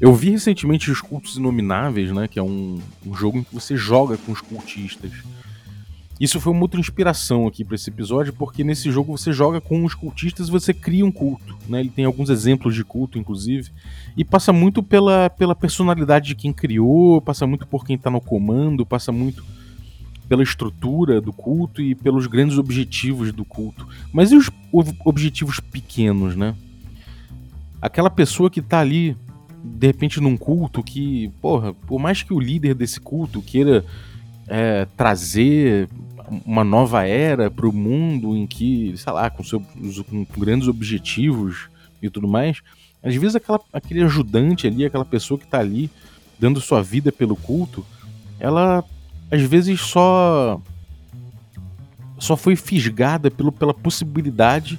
Eu 0.00 0.14
vi 0.14 0.30
recentemente 0.30 0.90
os 0.90 1.00
Cultos 1.02 1.36
Inomináveis, 1.36 2.10
né, 2.10 2.26
que 2.26 2.38
é 2.38 2.42
um, 2.42 2.80
um 3.06 3.14
jogo 3.14 3.38
em 3.38 3.42
que 3.42 3.54
você 3.54 3.76
joga 3.76 4.16
com 4.16 4.32
os 4.32 4.40
cultistas. 4.40 5.12
Isso 6.18 6.40
foi 6.40 6.52
uma 6.52 6.62
outra 6.62 6.80
inspiração 6.80 7.46
aqui 7.46 7.64
para 7.64 7.74
esse 7.74 7.88
episódio, 7.88 8.32
porque 8.32 8.64
nesse 8.64 8.90
jogo 8.90 9.16
você 9.16 9.32
joga 9.32 9.60
com 9.60 9.84
os 9.84 9.94
cultistas 9.94 10.48
e 10.48 10.50
você 10.50 10.72
cria 10.72 11.04
um 11.04 11.12
culto. 11.12 11.56
Né? 11.68 11.80
Ele 11.80 11.88
tem 11.90 12.04
alguns 12.04 12.30
exemplos 12.30 12.74
de 12.74 12.84
culto, 12.84 13.18
inclusive, 13.18 13.70
e 14.16 14.24
passa 14.24 14.52
muito 14.52 14.82
pela, 14.82 15.30
pela 15.30 15.54
personalidade 15.54 16.28
de 16.28 16.34
quem 16.34 16.52
criou, 16.52 17.20
passa 17.20 17.46
muito 17.46 17.66
por 17.66 17.86
quem 17.86 17.96
está 17.96 18.10
no 18.10 18.20
comando, 18.20 18.84
passa 18.84 19.12
muito 19.12 19.44
pela 20.28 20.42
estrutura 20.42 21.20
do 21.20 21.32
culto 21.32 21.82
e 21.82 21.94
pelos 21.94 22.26
grandes 22.26 22.56
objetivos 22.56 23.32
do 23.32 23.44
culto. 23.44 23.86
Mas 24.12 24.30
e 24.30 24.36
os 24.36 24.50
objetivos 25.04 25.58
pequenos, 25.58 26.36
né? 26.36 26.54
Aquela 27.82 28.10
pessoa 28.10 28.50
que 28.50 28.60
está 28.60 28.78
ali, 28.78 29.16
de 29.62 29.86
repente, 29.86 30.20
num 30.20 30.36
culto 30.36 30.82
que, 30.82 31.28
porra, 31.40 31.74
por 31.74 31.98
mais 31.98 32.22
que 32.22 32.32
o 32.32 32.40
líder 32.40 32.74
desse 32.74 33.00
culto 33.00 33.42
queira 33.42 33.84
é, 34.48 34.86
trazer 34.96 35.88
uma 36.46 36.64
nova 36.64 37.06
era 37.06 37.50
para 37.50 37.68
o 37.68 37.72
mundo 37.72 38.36
em 38.36 38.46
que, 38.46 38.94
sei 38.96 39.12
lá, 39.12 39.28
com, 39.28 39.42
seu, 39.42 39.60
com 39.60 40.26
grandes 40.38 40.68
objetivos 40.68 41.68
e 42.00 42.08
tudo 42.08 42.28
mais, 42.28 42.60
às 43.02 43.14
vezes 43.14 43.36
aquela, 43.36 43.60
aquele 43.72 44.02
ajudante 44.02 44.66
ali, 44.66 44.84
aquela 44.84 45.04
pessoa 45.04 45.38
que 45.38 45.44
está 45.44 45.58
ali 45.58 45.90
dando 46.38 46.60
sua 46.60 46.82
vida 46.82 47.10
pelo 47.10 47.36
culto, 47.36 47.84
ela 48.38 48.84
às 49.30 49.42
vezes 49.42 49.80
só 49.80 50.60
só 52.18 52.36
foi 52.36 52.54
fisgada 52.54 53.30
pelo, 53.30 53.50
pela 53.50 53.72
possibilidade 53.72 54.78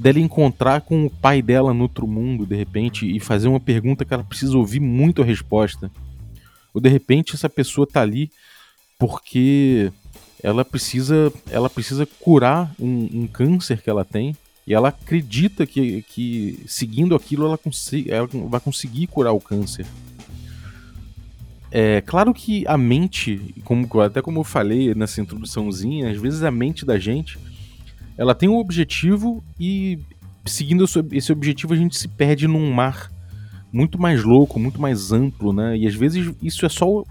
dela 0.00 0.18
encontrar 0.18 0.80
com 0.80 1.04
o 1.04 1.10
pai 1.10 1.42
dela 1.42 1.74
no 1.74 1.82
outro 1.82 2.06
mundo, 2.06 2.46
de 2.46 2.56
repente, 2.56 3.04
e 3.06 3.20
fazer 3.20 3.48
uma 3.48 3.60
pergunta 3.60 4.02
que 4.02 4.14
ela 4.14 4.24
precisa 4.24 4.56
ouvir 4.56 4.80
muito 4.80 5.20
a 5.20 5.24
resposta. 5.24 5.90
Ou 6.72 6.80
de 6.80 6.88
repente 6.88 7.34
essa 7.34 7.50
pessoa 7.50 7.86
tá 7.86 8.00
ali 8.00 8.30
porque 8.98 9.92
ela 10.42 10.64
precisa, 10.64 11.30
ela 11.50 11.68
precisa 11.68 12.06
curar 12.18 12.74
um, 12.80 13.08
um, 13.12 13.26
câncer 13.26 13.82
que 13.82 13.90
ela 13.90 14.04
tem 14.04 14.34
e 14.66 14.72
ela 14.72 14.88
acredita 14.88 15.66
que, 15.66 16.00
que 16.02 16.60
seguindo 16.66 17.14
aquilo 17.14 17.44
ela, 17.44 17.58
ela 18.08 18.28
vai 18.48 18.60
conseguir 18.60 19.06
curar 19.06 19.32
o 19.32 19.40
câncer. 19.40 19.84
É 21.70 22.00
claro 22.00 22.32
que 22.32 22.66
a 22.66 22.78
mente, 22.78 23.54
como, 23.64 23.86
até 24.00 24.22
como 24.22 24.40
eu 24.40 24.44
falei 24.44 24.94
nessa 24.94 25.20
introduçãozinha, 25.20 26.10
às 26.10 26.18
vezes 26.18 26.42
a 26.42 26.50
mente 26.50 26.86
da 26.86 26.98
gente 26.98 27.38
ela 28.20 28.34
tem 28.34 28.50
um 28.50 28.58
objetivo 28.58 29.42
e 29.58 29.98
seguindo 30.44 30.84
esse 31.10 31.32
objetivo 31.32 31.72
a 31.72 31.76
gente 31.76 31.96
se 31.96 32.06
perde 32.06 32.46
num 32.46 32.70
mar 32.70 33.10
muito 33.72 33.98
mais 33.98 34.22
louco, 34.22 34.60
muito 34.60 34.78
mais 34.78 35.10
amplo, 35.10 35.54
né? 35.54 35.74
E 35.78 35.86
às 35.86 35.94
vezes 35.94 36.30
isso 36.42 36.66
é 36.66 36.68
só 36.68 37.02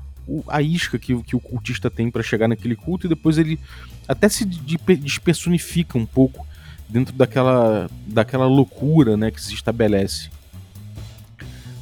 a 0.48 0.62
isca 0.62 1.00
que, 1.00 1.20
que 1.24 1.36
o 1.36 1.40
cultista 1.40 1.90
tem 1.90 2.12
para 2.12 2.22
chegar 2.22 2.48
naquele 2.48 2.76
culto 2.76 3.08
e 3.08 3.10
depois 3.10 3.40
ele 3.40 3.60
até 4.08 4.30
se 4.30 4.46
despersonifica 4.46 5.98
um 5.98 6.06
pouco 6.06 6.46
dentro 6.88 7.16
daquela, 7.16 7.90
daquela 8.06 8.46
loucura 8.46 9.18
né, 9.18 9.32
que 9.32 9.42
se 9.42 9.56
estabelece. 9.56 10.30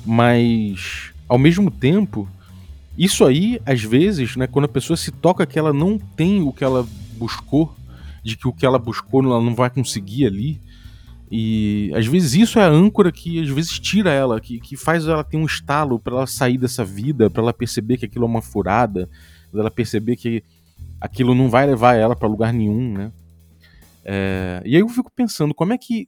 Mas, 0.05 1.11
ao 1.27 1.37
mesmo 1.37 1.69
tempo, 1.69 2.29
isso 2.97 3.25
aí, 3.25 3.59
às 3.65 3.83
vezes, 3.83 4.37
né, 4.37 4.47
quando 4.47 4.65
a 4.65 4.69
pessoa 4.69 4.95
se 4.95 5.11
toca 5.11 5.45
que 5.45 5.59
ela 5.59 5.73
não 5.73 5.99
tem 5.99 6.41
o 6.41 6.53
que 6.53 6.63
ela 6.63 6.87
buscou, 7.17 7.75
de 8.27 8.37
que 8.37 8.47
o 8.47 8.53
que 8.53 8.65
ela 8.65 8.77
buscou 8.77 9.23
ela 9.23 9.41
não 9.41 9.55
vai 9.55 9.69
conseguir 9.69 10.25
ali, 10.25 10.61
e 11.31 11.91
às 11.95 12.05
vezes 12.05 12.33
isso 12.33 12.59
é 12.59 12.63
a 12.63 12.69
âncora 12.69 13.11
que 13.11 13.41
às 13.41 13.49
vezes 13.49 13.79
tira 13.79 14.11
ela, 14.11 14.39
que, 14.39 14.59
que 14.59 14.75
faz 14.75 15.05
ela 15.05 15.23
ter 15.23 15.37
um 15.37 15.45
estalo 15.45 15.99
para 15.99 16.13
ela 16.13 16.27
sair 16.27 16.57
dessa 16.57 16.83
vida, 16.83 17.29
para 17.29 17.41
ela 17.41 17.53
perceber 17.53 17.97
que 17.97 18.05
aquilo 18.05 18.25
é 18.25 18.27
uma 18.27 18.41
furada, 18.41 19.09
para 19.51 19.61
ela 19.61 19.71
perceber 19.71 20.15
que 20.15 20.43
aquilo 20.99 21.33
não 21.33 21.49
vai 21.49 21.65
levar 21.65 21.95
ela 21.95 22.15
para 22.15 22.27
lugar 22.27 22.53
nenhum, 22.53 22.93
né? 22.93 23.11
É, 24.03 24.61
e 24.65 24.75
aí 24.75 24.81
eu 24.81 24.89
fico 24.89 25.11
pensando 25.13 25.53
como 25.53 25.73
é 25.73 25.77
que 25.77 26.07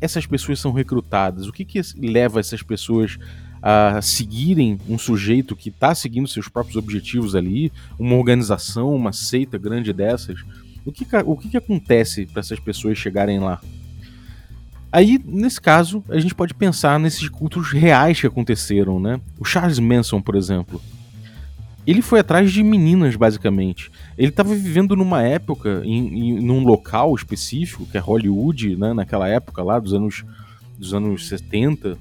essas 0.00 0.26
pessoas 0.26 0.58
são 0.58 0.72
recrutadas, 0.72 1.46
o 1.46 1.52
que 1.52 1.64
que 1.64 1.80
leva 1.96 2.40
essas 2.40 2.62
pessoas 2.62 3.18
a 3.62 4.00
seguirem 4.02 4.78
um 4.88 4.98
sujeito 4.98 5.56
que 5.56 5.70
está 5.70 5.94
seguindo 5.94 6.28
seus 6.28 6.48
próprios 6.48 6.76
objetivos 6.76 7.34
ali, 7.34 7.72
uma 7.98 8.14
organização, 8.14 8.94
uma 8.94 9.12
seita 9.12 9.58
grande 9.58 9.92
dessas. 9.92 10.40
O 10.86 10.92
que, 10.92 11.04
o 11.24 11.36
que, 11.36 11.48
que 11.48 11.56
acontece 11.56 12.26
para 12.26 12.40
essas 12.40 12.60
pessoas 12.60 12.96
chegarem 12.96 13.40
lá? 13.40 13.60
Aí, 14.92 15.20
nesse 15.26 15.60
caso, 15.60 16.02
a 16.08 16.18
gente 16.18 16.34
pode 16.34 16.54
pensar 16.54 16.98
nesses 17.00 17.28
cultos 17.28 17.72
reais 17.72 18.20
que 18.20 18.26
aconteceram, 18.26 19.00
né? 19.00 19.20
O 19.38 19.44
Charles 19.44 19.80
Manson, 19.80 20.22
por 20.22 20.36
exemplo. 20.36 20.80
Ele 21.84 22.00
foi 22.00 22.20
atrás 22.20 22.52
de 22.52 22.62
meninas, 22.62 23.16
basicamente. 23.16 23.90
Ele 24.16 24.28
estava 24.28 24.54
vivendo 24.54 24.96
numa 24.96 25.22
época, 25.22 25.82
em, 25.84 26.30
em 26.30 26.40
num 26.40 26.64
local 26.64 27.14
específico, 27.14 27.84
que 27.84 27.98
é 27.98 28.00
Hollywood, 28.00 28.76
né? 28.76 28.92
Naquela 28.92 29.28
época 29.28 29.62
lá, 29.62 29.78
dos 29.80 29.92
anos, 29.92 30.24
dos 30.78 30.94
anos 30.94 31.26
70, 31.28 31.98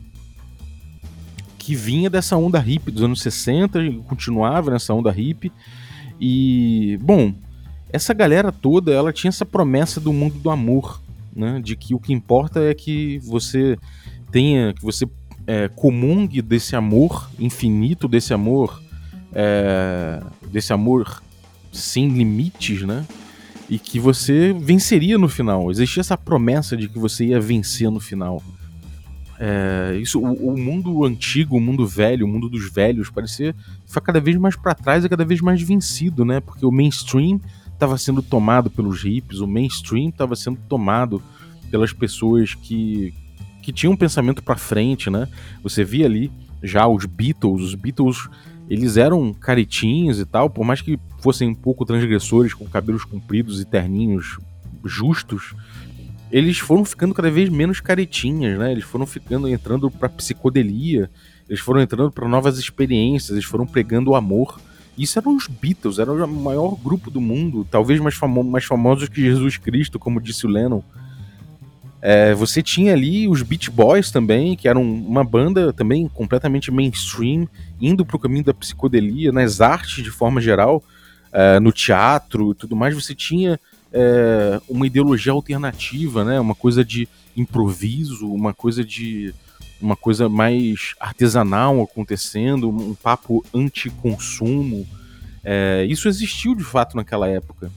que 1.58 1.76
vinha 1.76 2.10
dessa 2.10 2.38
onda 2.38 2.60
hippie 2.60 2.92
dos 2.92 3.04
anos 3.04 3.20
60, 3.22 3.84
e 3.84 3.98
continuava 4.04 4.70
nessa 4.70 4.94
onda 4.94 5.12
hippie. 5.12 5.52
E, 6.22 6.98
bom, 7.02 7.34
essa 7.96 8.14
galera 8.14 8.52
toda, 8.52 8.94
ela 8.94 9.12
tinha 9.12 9.30
essa 9.30 9.46
promessa 9.46 10.00
do 10.00 10.14
mundo 10.14 10.38
do 10.38 10.50
amor, 10.50 11.02
né? 11.36 11.60
De 11.64 11.76
que 11.76 11.96
o 11.96 12.00
que 12.00 12.14
importa 12.14 12.62
é 12.62 12.74
que 12.74 13.20
você 13.20 13.78
tenha, 14.32 14.74
que 14.74 14.84
você 14.84 15.08
é, 15.48 15.68
comungue 15.70 16.42
desse 16.42 16.76
amor 16.76 17.30
infinito, 17.40 18.08
desse 18.08 18.34
amor, 18.34 18.82
é, 19.34 20.22
desse 20.52 20.74
amor 20.74 21.24
sem 21.72 22.10
limites, 22.10 22.82
né? 22.84 23.06
E 23.70 23.80
que 23.80 24.00
você 24.00 24.54
venceria 24.54 25.18
no 25.18 25.28
final. 25.28 25.72
Existia 25.72 26.02
essa 26.02 26.18
promessa 26.18 26.78
de 26.78 26.88
que 26.88 27.00
você 27.00 27.26
ia 27.26 27.40
vencer 27.40 27.90
no 27.90 28.00
final. 28.00 28.44
É, 29.38 29.98
isso, 30.02 30.20
o, 30.20 30.54
o, 30.54 30.58
mundo 30.58 31.04
antigo, 31.04 31.58
o 31.58 31.62
mundo 31.62 31.86
velho, 31.86 32.26
o 32.26 32.30
mundo 32.30 32.48
dos 32.48 32.72
velhos, 32.72 33.10
parecia 33.10 33.54
ficar 33.86 34.02
cada 34.02 34.22
vez 34.22 34.38
mais 34.38 34.56
para 34.56 34.74
trás 34.74 35.04
e 35.04 35.10
cada 35.10 35.26
vez 35.26 35.42
mais 35.42 35.62
vencido, 35.62 36.24
né? 36.24 36.40
Porque 36.40 36.66
o 36.66 36.72
mainstream 36.72 37.40
estava 37.76 37.98
sendo 37.98 38.22
tomado 38.22 38.70
pelos 38.70 39.04
hippies, 39.04 39.40
o 39.40 39.48
mainstream 39.48 40.10
estava 40.10 40.36
sendo 40.36 40.60
tomado 40.68 41.22
pelas 41.70 41.94
pessoas 41.94 42.54
que, 42.54 43.14
que 43.62 43.72
tinham 43.72 43.94
um 43.94 43.98
pensamento 43.98 44.42
para 44.42 44.56
frente, 44.56 45.10
né? 45.10 45.28
Você 45.62 45.84
via 45.84 46.06
ali 46.06 46.32
já 46.64 46.88
os 46.88 47.06
Beatles, 47.06 47.62
os 47.62 47.76
Beatles, 47.76 48.28
eles 48.70 48.98
eram 48.98 49.34
caretinhos 49.34 50.20
e 50.20 50.26
tal, 50.26 50.50
por 50.50 50.66
mais 50.66 50.82
que 50.82 51.00
fossem 51.20 51.50
um 51.50 51.56
pouco 51.56 51.86
transgressores, 51.86 52.54
com 52.54 52.66
cabelos 52.66 53.04
compridos 53.04 53.62
e 53.62 53.66
terninhos 53.66 54.40
justos, 54.84 55.54
eles 56.32 56.58
foram 56.58 56.84
ficando 56.84 57.14
cada 57.14 57.30
vez 57.30 57.50
menos 57.50 57.80
caretinhas, 57.80 58.58
né? 58.58 58.72
Eles 58.72 58.84
foram 58.84 59.06
ficando 59.06 59.48
entrando 59.48 59.92
para 59.92 60.10
psicodelia, 60.10 61.10
eles 61.48 61.60
foram 61.60 61.82
entrando 61.82 62.12
para 62.12 62.28
novas 62.28 62.58
experiências, 62.58 63.32
eles 63.32 63.46
foram 63.46 63.68
pregando 63.68 64.12
o 64.12 64.16
amor 64.16 64.60
isso 64.98 65.20
eram 65.20 65.36
os 65.36 65.48
Beatles, 65.48 66.00
era 66.00 66.12
o 66.12 66.28
maior 66.28 66.76
grupo 66.76 67.12
do 67.12 67.20
mundo, 67.20 67.68
talvez 67.70 68.00
mais, 68.00 68.16
famo 68.16 68.44
mais 68.44 68.66
famosos 68.66 69.10
que 69.10 69.22
Jesus 69.22 69.58
Cristo, 69.58 70.00
como 70.00 70.22
disse 70.22 70.46
o 70.46 70.50
Lennon. 70.50 70.82
É, 72.02 72.36
você 72.36 72.62
tinha 72.62 72.94
ali 72.94 73.28
os 73.28 73.42
Beach 73.42 73.72
Boys 73.72 74.12
também, 74.12 74.56
que 74.56 74.68
eram 74.68 74.84
uma 74.84 75.24
banda 75.24 75.74
também 75.74 76.08
completamente 76.08 76.72
mainstream, 76.72 77.48
indo 77.82 78.06
para 78.06 78.16
o 78.16 78.20
caminho 78.20 78.44
da 78.44 78.54
psicodelia, 78.54 79.32
nas 79.32 79.60
artes 79.60 80.04
de 80.04 80.12
forma 80.12 80.40
geral, 80.40 80.84
é, 81.34 81.60
no 81.60 81.72
teatro 81.72 82.52
e 82.52 82.56
tudo 82.56 82.76
mais. 82.76 82.94
Você 82.94 83.16
tinha 83.16 83.60
é, 83.92 84.62
uma 84.70 84.86
ideologia 84.86 85.32
alternativa, 85.32 86.24
né? 86.24 86.40
uma 86.40 86.54
coisa 86.54 86.86
de 86.86 87.08
improviso, 87.36 88.32
uma 88.32 88.54
coisa 88.54 88.84
de 88.84 89.34
uma 89.82 89.96
coisa 89.96 90.30
mais 90.30 90.96
artesanal 91.00 91.82
acontecendo, 91.82 92.70
um 92.70 92.96
papo 92.96 93.46
anti-consumo. 93.54 94.88
É, 95.44 95.86
isso 95.90 96.08
existiu 96.08 96.56
de 96.56 96.64
fato 96.64 96.96
naquela 96.96 97.28
época. 97.28 97.72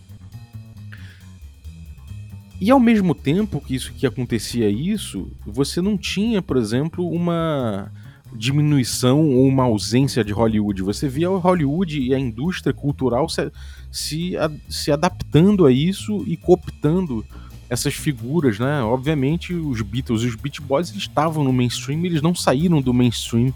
E 2.61 2.71
ao 2.71 2.81
mesmo 2.81 3.15
tempo 3.15 3.61
que 3.61 3.75
isso 3.75 3.93
que 3.93 4.07
acontecia 4.07 4.69
isso, 4.69 5.31
você 5.47 5.81
não 5.81 5.97
tinha, 5.97 6.43
por 6.43 6.57
exemplo, 6.57 7.09
uma 7.09 7.91
diminuição 8.35 9.31
ou 9.31 9.47
uma 9.47 9.65
ausência 9.65 10.25
de 10.25 10.33
Hollywood. 10.33 10.83
Você 10.83 11.09
via 11.09 11.29
Hollywood 11.29 12.01
e 12.01 12.15
a 12.15 12.19
indústria 12.19 12.75
cultural 12.75 13.29
se, 13.29 13.51
se, 13.91 14.33
se 14.69 14.91
adaptando 14.91 15.67
a 15.67 15.73
isso 15.73 16.25
e 16.27 16.37
cooptando 16.37 17.25
essas 17.69 17.95
figuras, 17.95 18.59
né? 18.59 18.83
Obviamente, 18.83 19.53
os 19.53 19.83
Beatles 19.83 20.23
e 20.23 20.27
os 20.27 20.35
Beat 20.35 20.61
Boys 20.61 20.91
eles 20.91 21.03
estavam 21.03 21.45
no 21.45 21.53
mainstream, 21.53 22.05
eles 22.05 22.23
não 22.23 22.35
saíram 22.35 22.81
do 22.81 22.95
mainstream 22.95 23.53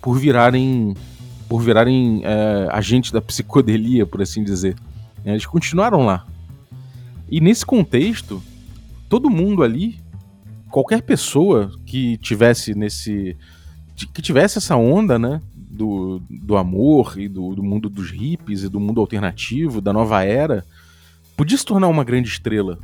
por 0.00 0.18
virarem 0.18 0.94
por 1.48 1.60
virarem 1.60 2.22
é, 2.24 2.66
agentes 2.70 3.10
da 3.10 3.20
psicodelia, 3.20 4.06
por 4.06 4.22
assim 4.22 4.42
dizer. 4.42 4.74
Eles 5.22 5.44
continuaram 5.44 6.06
lá. 6.06 6.26
E 7.30 7.42
nesse 7.42 7.64
contexto, 7.64 8.42
todo 9.06 9.28
mundo 9.28 9.62
ali, 9.62 10.00
qualquer 10.70 11.02
pessoa 11.02 11.70
que 11.84 12.16
tivesse 12.16 12.74
nesse. 12.74 13.36
que 14.14 14.22
tivesse 14.22 14.56
essa 14.56 14.76
onda, 14.76 15.18
né? 15.18 15.42
Do, 15.54 16.22
do 16.28 16.56
amor 16.56 17.18
e 17.18 17.28
do, 17.28 17.54
do 17.54 17.62
mundo 17.62 17.88
dos 17.88 18.10
hippies 18.10 18.62
e 18.62 18.68
do 18.68 18.80
mundo 18.80 19.00
alternativo, 19.00 19.80
da 19.80 19.92
nova 19.92 20.22
era, 20.22 20.64
podia 21.36 21.56
se 21.56 21.64
tornar 21.64 21.88
uma 21.88 22.04
grande 22.04 22.28
estrela. 22.28 22.78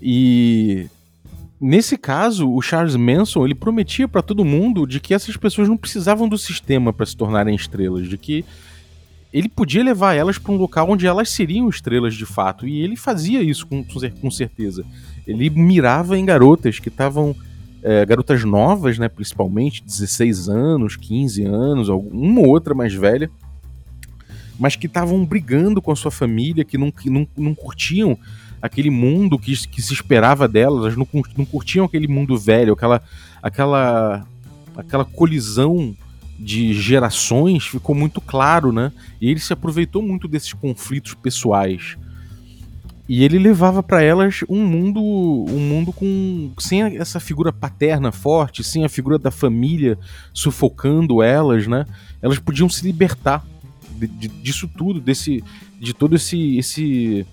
E 0.00 0.86
nesse 1.60 1.96
caso, 1.96 2.50
o 2.50 2.60
Charles 2.60 2.96
Manson 2.96 3.44
ele 3.44 3.54
prometia 3.54 4.06
para 4.06 4.22
todo 4.22 4.44
mundo 4.44 4.86
de 4.86 5.00
que 5.00 5.14
essas 5.14 5.36
pessoas 5.36 5.68
não 5.68 5.76
precisavam 5.76 6.28
do 6.28 6.38
sistema 6.38 6.92
para 6.92 7.06
se 7.06 7.16
tornarem 7.16 7.54
estrelas, 7.54 8.08
de 8.08 8.18
que 8.18 8.44
ele 9.32 9.48
podia 9.48 9.82
levar 9.82 10.14
elas 10.14 10.38
para 10.38 10.52
um 10.52 10.56
local 10.56 10.90
onde 10.90 11.06
elas 11.06 11.28
seriam 11.30 11.68
estrelas 11.68 12.14
de 12.14 12.24
fato. 12.24 12.66
E 12.66 12.80
ele 12.80 12.96
fazia 12.96 13.42
isso 13.42 13.66
com, 13.66 13.84
com 13.84 14.30
certeza. 14.30 14.84
Ele 15.26 15.50
mirava 15.50 16.18
em 16.18 16.24
garotas 16.24 16.78
que 16.78 16.88
estavam. 16.88 17.34
É, 17.82 18.04
garotas 18.04 18.42
novas, 18.42 18.98
né, 18.98 19.08
principalmente, 19.08 19.84
16 19.84 20.48
anos, 20.48 20.96
15 20.96 21.44
anos, 21.44 21.88
uma 21.88 22.40
ou 22.40 22.48
outra 22.48 22.74
mais 22.74 22.92
velha, 22.92 23.30
mas 24.58 24.74
que 24.74 24.86
estavam 24.86 25.24
brigando 25.24 25.80
com 25.80 25.92
a 25.92 25.96
sua 25.96 26.10
família, 26.10 26.64
que 26.64 26.76
não, 26.76 26.90
que 26.90 27.08
não, 27.08 27.28
não 27.36 27.54
curtiam 27.54 28.18
aquele 28.60 28.90
mundo 28.90 29.38
que, 29.38 29.54
que 29.68 29.82
se 29.82 29.92
esperava 29.92 30.48
delas, 30.48 30.84
elas 30.84 30.96
não, 30.96 31.06
não 31.36 31.44
curtiam 31.44 31.84
aquele 31.84 32.08
mundo 32.08 32.36
velho, 32.38 32.72
aquela, 32.72 33.02
aquela, 33.42 34.26
aquela 34.76 35.04
colisão 35.04 35.94
de 36.38 36.74
gerações 36.74 37.66
ficou 37.66 37.94
muito 37.94 38.20
claro, 38.20 38.72
né? 38.72 38.92
E 39.20 39.30
ele 39.30 39.40
se 39.40 39.52
aproveitou 39.52 40.02
muito 40.02 40.28
desses 40.28 40.52
conflitos 40.52 41.14
pessoais. 41.14 41.96
E 43.08 43.22
ele 43.22 43.38
levava 43.38 43.82
para 43.82 44.02
elas 44.02 44.40
um 44.48 44.66
mundo, 44.66 45.00
um 45.00 45.60
mundo 45.60 45.92
com 45.92 46.50
sem 46.58 46.82
essa 46.98 47.20
figura 47.20 47.52
paterna 47.52 48.10
forte, 48.10 48.64
sem 48.64 48.84
a 48.84 48.88
figura 48.88 49.16
da 49.16 49.30
família 49.30 49.96
sufocando 50.32 51.22
elas, 51.22 51.66
né? 51.66 51.86
Elas 52.20 52.38
podiam 52.38 52.68
se 52.68 52.84
libertar 52.84 53.46
de, 53.96 54.08
de, 54.08 54.28
disso 54.28 54.68
tudo, 54.68 55.00
desse, 55.00 55.42
de 55.80 55.94
todo 55.94 56.16
esse, 56.16 56.58
esse, 56.58 57.24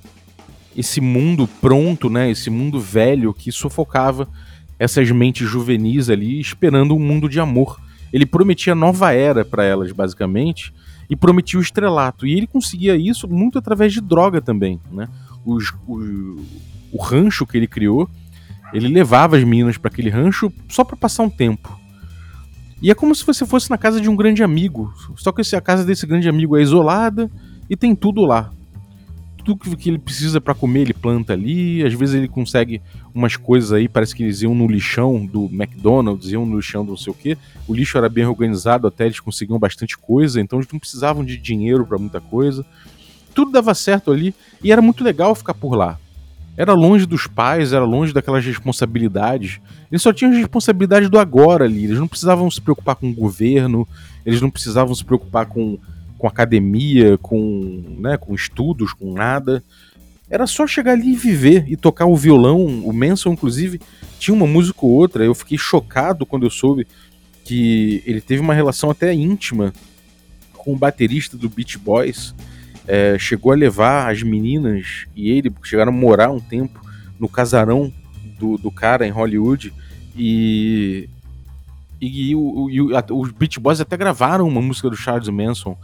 esse 0.75 1.00
mundo 1.00 1.48
pronto, 1.62 2.10
né? 2.10 2.30
Esse 2.30 2.50
mundo 2.50 2.80
velho 2.80 3.34
que 3.34 3.51
sufocava 3.51 4.27
essas 4.80 5.10
mentes 5.12 5.48
juvenis 5.48 6.10
ali, 6.10 6.39
esperando 6.39 6.96
um 6.96 7.00
mundo 7.00 7.30
de 7.30 7.39
amor 7.39 7.80
ele 8.13 8.27
prometia 8.27 8.75
nova 8.75 9.12
era 9.12 9.44
para 9.44 9.63
elas, 9.63 9.92
basicamente, 9.92 10.72
e 11.10 11.15
prometia 11.15 11.58
o 11.58 11.62
estrelato. 11.62 12.27
E 12.27 12.34
ele 12.34 12.46
conseguia 12.46 12.96
isso 12.96 13.27
muito 13.27 13.58
através 13.58 13.92
de 13.92 14.00
droga 14.00 14.39
também, 14.39 14.80
né? 14.92 15.10
Os, 15.44 15.74
o, 15.88 16.46
o 16.92 17.01
rancho 17.01 17.48
que 17.48 17.58
ele 17.58 17.68
criou, 17.68 18.08
ele 18.72 18.88
levava 18.88 19.36
as 19.36 19.44
meninas 19.44 19.77
para 19.77 19.89
aquele 19.89 20.12
rancho 20.12 20.53
só 20.70 20.84
para 20.84 20.96
passar 20.96 21.24
um 21.24 21.30
tempo. 21.30 21.75
E 22.80 22.92
é 22.92 22.96
como 22.96 23.15
se 23.15 23.25
você 23.25 23.48
fosse 23.48 23.70
na 23.72 23.80
casa 23.80 24.00
de 24.00 24.08
um 24.08 24.15
grande 24.15 24.44
amigo, 24.44 24.94
só 25.15 25.32
que 25.32 25.42
a 25.56 25.62
casa 25.62 25.84
desse 25.84 26.06
grande 26.06 26.30
amigo 26.30 26.56
é 26.56 26.62
isolada 26.62 27.32
e 27.68 27.75
tem 27.75 27.96
tudo 27.96 28.25
lá 28.25 28.51
tudo 29.44 29.78
que 29.78 29.90
ele 29.90 29.98
precisa 29.98 30.40
para 30.40 30.54
comer 30.54 30.82
ele 30.82 30.94
planta 30.94 31.34
ali. 31.34 31.84
Às 31.84 31.94
vezes 31.94 32.16
ele 32.16 32.28
consegue 32.28 32.82
umas 33.14 33.36
coisas 33.36 33.72
aí, 33.72 33.88
parece 33.88 34.16
que 34.16 34.24
eles 34.24 34.42
iam 34.42 34.56
no 34.56 34.68
lixão 34.68 35.26
do 35.26 35.46
McDonald's, 35.52 36.32
iam 36.32 36.46
no 36.46 36.58
lixão 36.58 36.86
do 36.86 36.92
não 36.92 36.98
sei 36.98 37.12
o 37.12 37.16
que. 37.16 37.38
O 37.68 37.74
lixo 37.74 37.98
era 37.98 38.10
bem 38.10 38.26
organizado, 38.26 38.88
até 38.88 39.06
eles 39.06 39.20
conseguiam 39.20 39.60
bastante 39.60 39.98
coisa, 39.98 40.40
então 40.40 40.60
eles 40.60 40.72
não 40.72 40.80
precisavam 40.80 41.24
de 41.24 41.38
dinheiro 41.38 41.86
para 41.86 41.98
muita 41.98 42.22
coisa. 42.22 42.66
Tudo 43.34 43.52
dava 43.52 43.74
certo 43.74 44.12
ali 44.12 44.34
e 44.64 44.72
era 44.72 44.82
muito 44.82 45.04
legal 45.04 45.36
ficar 45.36 45.54
por 45.54 45.76
lá. 45.76 46.00
Era 46.56 46.74
longe 46.74 47.06
dos 47.08 47.26
pais, 47.26 47.74
era 47.74 47.84
longe 47.84 48.14
daquelas 48.14 48.46
responsabilidades. 48.46 49.60
Eles 49.92 50.04
só 50.04 50.14
tinham 50.14 50.32
as 50.32 50.38
responsabilidades 50.38 51.10
do 51.10 51.18
agora 51.18 51.66
ali. 51.66 51.86
Eles 51.86 51.98
não 51.98 52.08
precisavam 52.08 52.50
se 52.50 52.62
preocupar 52.62 52.96
com 52.96 53.10
o 53.10 53.14
governo, 53.14 53.88
eles 54.24 54.40
não 54.40 54.51
precisavam 54.51 54.94
se 54.94 55.03
preocupar 55.03 55.48
com 55.48 55.79
com 56.24 56.27
academia, 56.27 57.18
com, 57.18 57.83
né, 58.00 58.16
com 58.16 58.33
estudos, 58.33 58.94
com 58.94 59.12
nada. 59.12 59.62
Era 60.29 60.48
só 60.48 60.66
chegar 60.66 60.94
ali 60.94 61.12
e 61.12 61.18
viver 61.18 61.66
e 61.68 61.75
tocar 61.75 62.05
o 62.05 62.16
violão. 62.16 62.66
O 62.66 62.94
Manson, 62.94 63.33
inclusive, 63.33 63.81
tinha 64.18 64.33
uma 64.33 64.48
música 64.48 64.79
ou 64.83 64.92
outra. 64.92 65.25
Eu 65.25 65.36
fiquei 65.36 65.57
chocado 65.57 66.25
quando 66.25 66.46
eu 66.46 66.50
soube 66.50 66.88
que 67.44 68.01
ele 68.05 68.22
teve 68.22 68.42
uma 68.42 68.53
relação 68.53 68.90
até 68.90 69.14
íntima 69.14 69.74
com 70.53 70.72
o 70.72 70.77
baterista 70.77 71.36
do 71.36 71.50
Beach 71.50 71.77
Boys. 71.77 72.33
É, 72.88 73.18
chegou 73.20 73.51
a 73.51 73.55
levar 73.55 74.09
as 74.09 74.24
meninas 74.24 75.05
e 75.14 75.29
ele 75.29 75.51
chegaram 75.62 75.92
a 75.92 75.96
morar 75.96 76.31
um 76.31 76.40
tempo 76.40 76.79
no 77.20 77.27
casarão 77.27 77.92
do, 78.40 78.57
do 78.57 78.72
cara 78.72 79.05
em 79.05 79.12
Hollywood. 79.12 79.74
E, 80.16 81.09
e, 82.00 82.29
e, 82.29 82.36
o, 82.38 82.70
e 82.70 82.96
a, 82.96 83.03
os 83.12 83.29
Beach 83.29 83.59
Boys 83.59 83.81
até 83.81 83.98
gravaram 83.98 84.48
uma 84.48 84.62
música 84.62 84.90
do 84.90 84.96
Charles 84.96 85.27
Manson 85.27 85.77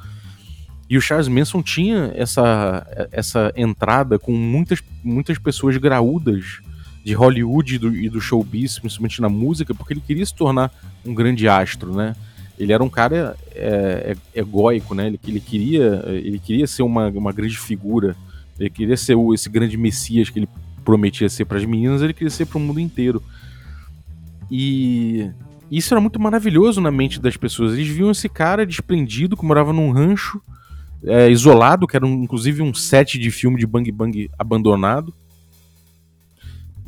e 0.90 0.98
o 0.98 1.02
Charles 1.02 1.28
Manson 1.28 1.62
tinha 1.62 2.12
essa, 2.16 3.08
essa 3.12 3.54
entrada 3.56 4.18
com 4.18 4.32
muitas, 4.32 4.82
muitas 5.04 5.38
pessoas 5.38 5.78
graúdas 5.78 6.62
de 7.06 7.14
Hollywood 7.14 7.76
e 7.76 7.78
do, 7.78 7.96
e 7.96 8.10
do 8.10 8.20
showbiz, 8.20 8.80
principalmente 8.80 9.22
na 9.22 9.30
música, 9.30 9.76
porque 9.76 9.94
ele 9.94 10.02
queria 10.02 10.26
se 10.26 10.34
tornar 10.34 10.72
um 11.06 11.14
grande 11.14 11.48
astro, 11.48 11.94
né? 11.94 12.16
Ele 12.58 12.74
era 12.74 12.84
um 12.84 12.90
cara 12.90 13.38
é, 13.54 14.18
é, 14.34 14.40
egóico, 14.40 14.96
né? 14.96 15.08
Ele, 15.08 15.20
ele, 15.28 15.40
queria, 15.40 16.04
ele 16.08 16.40
queria 16.40 16.66
ser 16.66 16.82
uma, 16.82 17.08
uma 17.10 17.32
grande 17.32 17.58
figura, 17.58 18.16
ele 18.60 18.72
queria 18.72 18.98
ser 18.98 19.14
o, 19.14 19.32
esse 19.32 19.48
grande 19.48 19.78
messias 19.78 20.32
que 20.32 20.40
ele 20.40 20.50
prometia 20.84 21.30
ser 21.30 21.46
para 21.46 21.60
as 21.60 21.66
meninas, 21.66 22.02
ele 22.02 22.14
queria 22.14 22.32
ser 22.32 22.48
para 22.48 22.58
o 22.58 22.62
mundo 22.62 22.80
inteiro. 22.80 23.22
E 24.50 25.30
isso 25.70 25.94
era 25.94 26.02
muito 26.02 26.20
maravilhoso 26.20 26.82
na 26.82 26.90
mente 26.90 27.22
das 27.22 27.38
pessoas. 27.38 27.74
Eles 27.74 27.88
viam 27.88 28.10
esse 28.10 28.28
cara 28.28 28.66
desprendido 28.66 29.38
que 29.38 29.46
morava 29.46 29.72
num 29.72 29.92
rancho 29.92 30.42
é, 31.04 31.30
isolado, 31.30 31.88
que 31.88 31.96
era 31.96 32.06
um, 32.06 32.24
inclusive 32.24 32.62
um 32.62 32.74
set 32.74 33.18
de 33.18 33.32
filme 33.32 33.58
de 33.58 33.66
Bang 33.66 33.92
Bang 33.92 34.30
abandonado. 34.38 35.14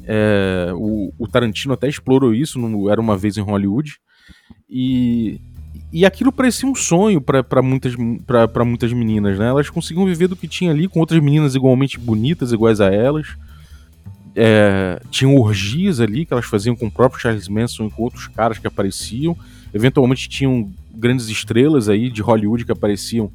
É, 0.04 0.71
o, 0.74 1.13
o, 1.17 1.28
Tarantino 1.28 1.74
até 1.74 1.88
explorou 1.88 2.34
isso, 2.34 2.60
no, 2.60 2.89
era 2.89 3.00
uma 3.00 3.17
vez 3.17 3.38
em 3.38 3.41
Hollywood. 3.41 3.97
E, 4.69 5.39
e 5.93 6.06
aquilo 6.06 6.32
parecia 6.32 6.67
um 6.67 6.76
sonho 6.76 7.21
para 7.21 7.62
muitas, 7.62 7.95
muitas 7.95 8.93
meninas, 8.93 9.38
né? 9.38 9.47
Elas 9.47 9.69
conseguiam 9.69 10.06
viver 10.06 10.28
do 10.28 10.36
que 10.36 10.47
tinha 10.47 10.71
ali 10.71 10.88
com 10.88 11.00
outras 11.00 11.21
meninas 11.21 11.56
igualmente 11.56 12.00
bonitas, 12.00 12.52
iguais 12.52 12.82
a 12.82 12.91
elas. 12.91 13.36
É, 14.34 15.02
tinham 15.10 15.36
orgias 15.36 16.00
ali 16.00 16.26
que 16.26 16.32
elas 16.32 16.45
faziam 16.45 16.76
com 16.76 16.88
o 16.88 16.91
próprio 16.91 17.21
Charles 17.21 17.50
Manson 17.50 17.88
e 17.88 17.91
com 17.91 18.04
outros 18.04 18.28
caras 18.28 18.58
que 18.58 18.67
apareciam. 18.67 19.38
Eventualmente 19.74 20.28
tinham 20.28 20.71
grandes 20.93 21.28
estrelas 21.30 21.89
aí 21.89 22.10
de 22.10 22.21
Hollywood 22.21 22.65
que 22.65 22.71
apareciam 22.71 23.32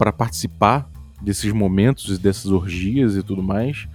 para 0.00 0.14
participar 0.14 0.90
desses 1.20 1.52
momentos 1.52 2.16
e 2.16 2.18
dessas 2.18 2.50
orgias 2.50 3.16
e 3.16 3.22
tudo 3.22 3.42
mais. 3.42 3.86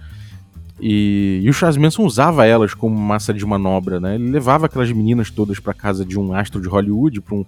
E, 0.80 1.40
e, 1.42 1.50
o 1.50 1.52
Charles 1.52 1.76
Manson 1.76 2.04
usava 2.04 2.46
elas 2.46 2.74
como 2.74 2.96
massa 2.96 3.34
de 3.34 3.44
manobra, 3.44 3.98
né? 3.98 4.14
Ele 4.14 4.30
levava 4.30 4.66
aquelas 4.66 4.92
meninas 4.92 5.32
todas 5.32 5.58
para 5.58 5.74
casa 5.74 6.04
de 6.04 6.16
um 6.16 6.32
astro 6.32 6.60
de 6.60 6.68
Hollywood, 6.68 7.20
para 7.20 7.34
um, 7.34 7.44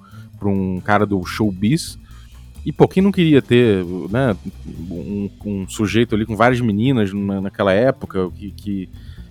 um 0.76 0.80
cara 0.80 1.06
do 1.06 1.24
showbiz. 1.24 1.96
E 2.66 2.72
pô, 2.72 2.88
quem 2.88 3.00
não 3.00 3.12
queria 3.12 3.40
ter 3.40 3.84
né, 4.10 4.36
um, 4.90 5.30
um 5.44 5.68
sujeito 5.68 6.16
ali 6.16 6.26
com 6.26 6.34
várias 6.34 6.60
meninas 6.60 7.12
na, 7.12 7.40
naquela 7.40 7.72
época, 7.72 8.28
que, 8.30 8.50
que 8.50 8.88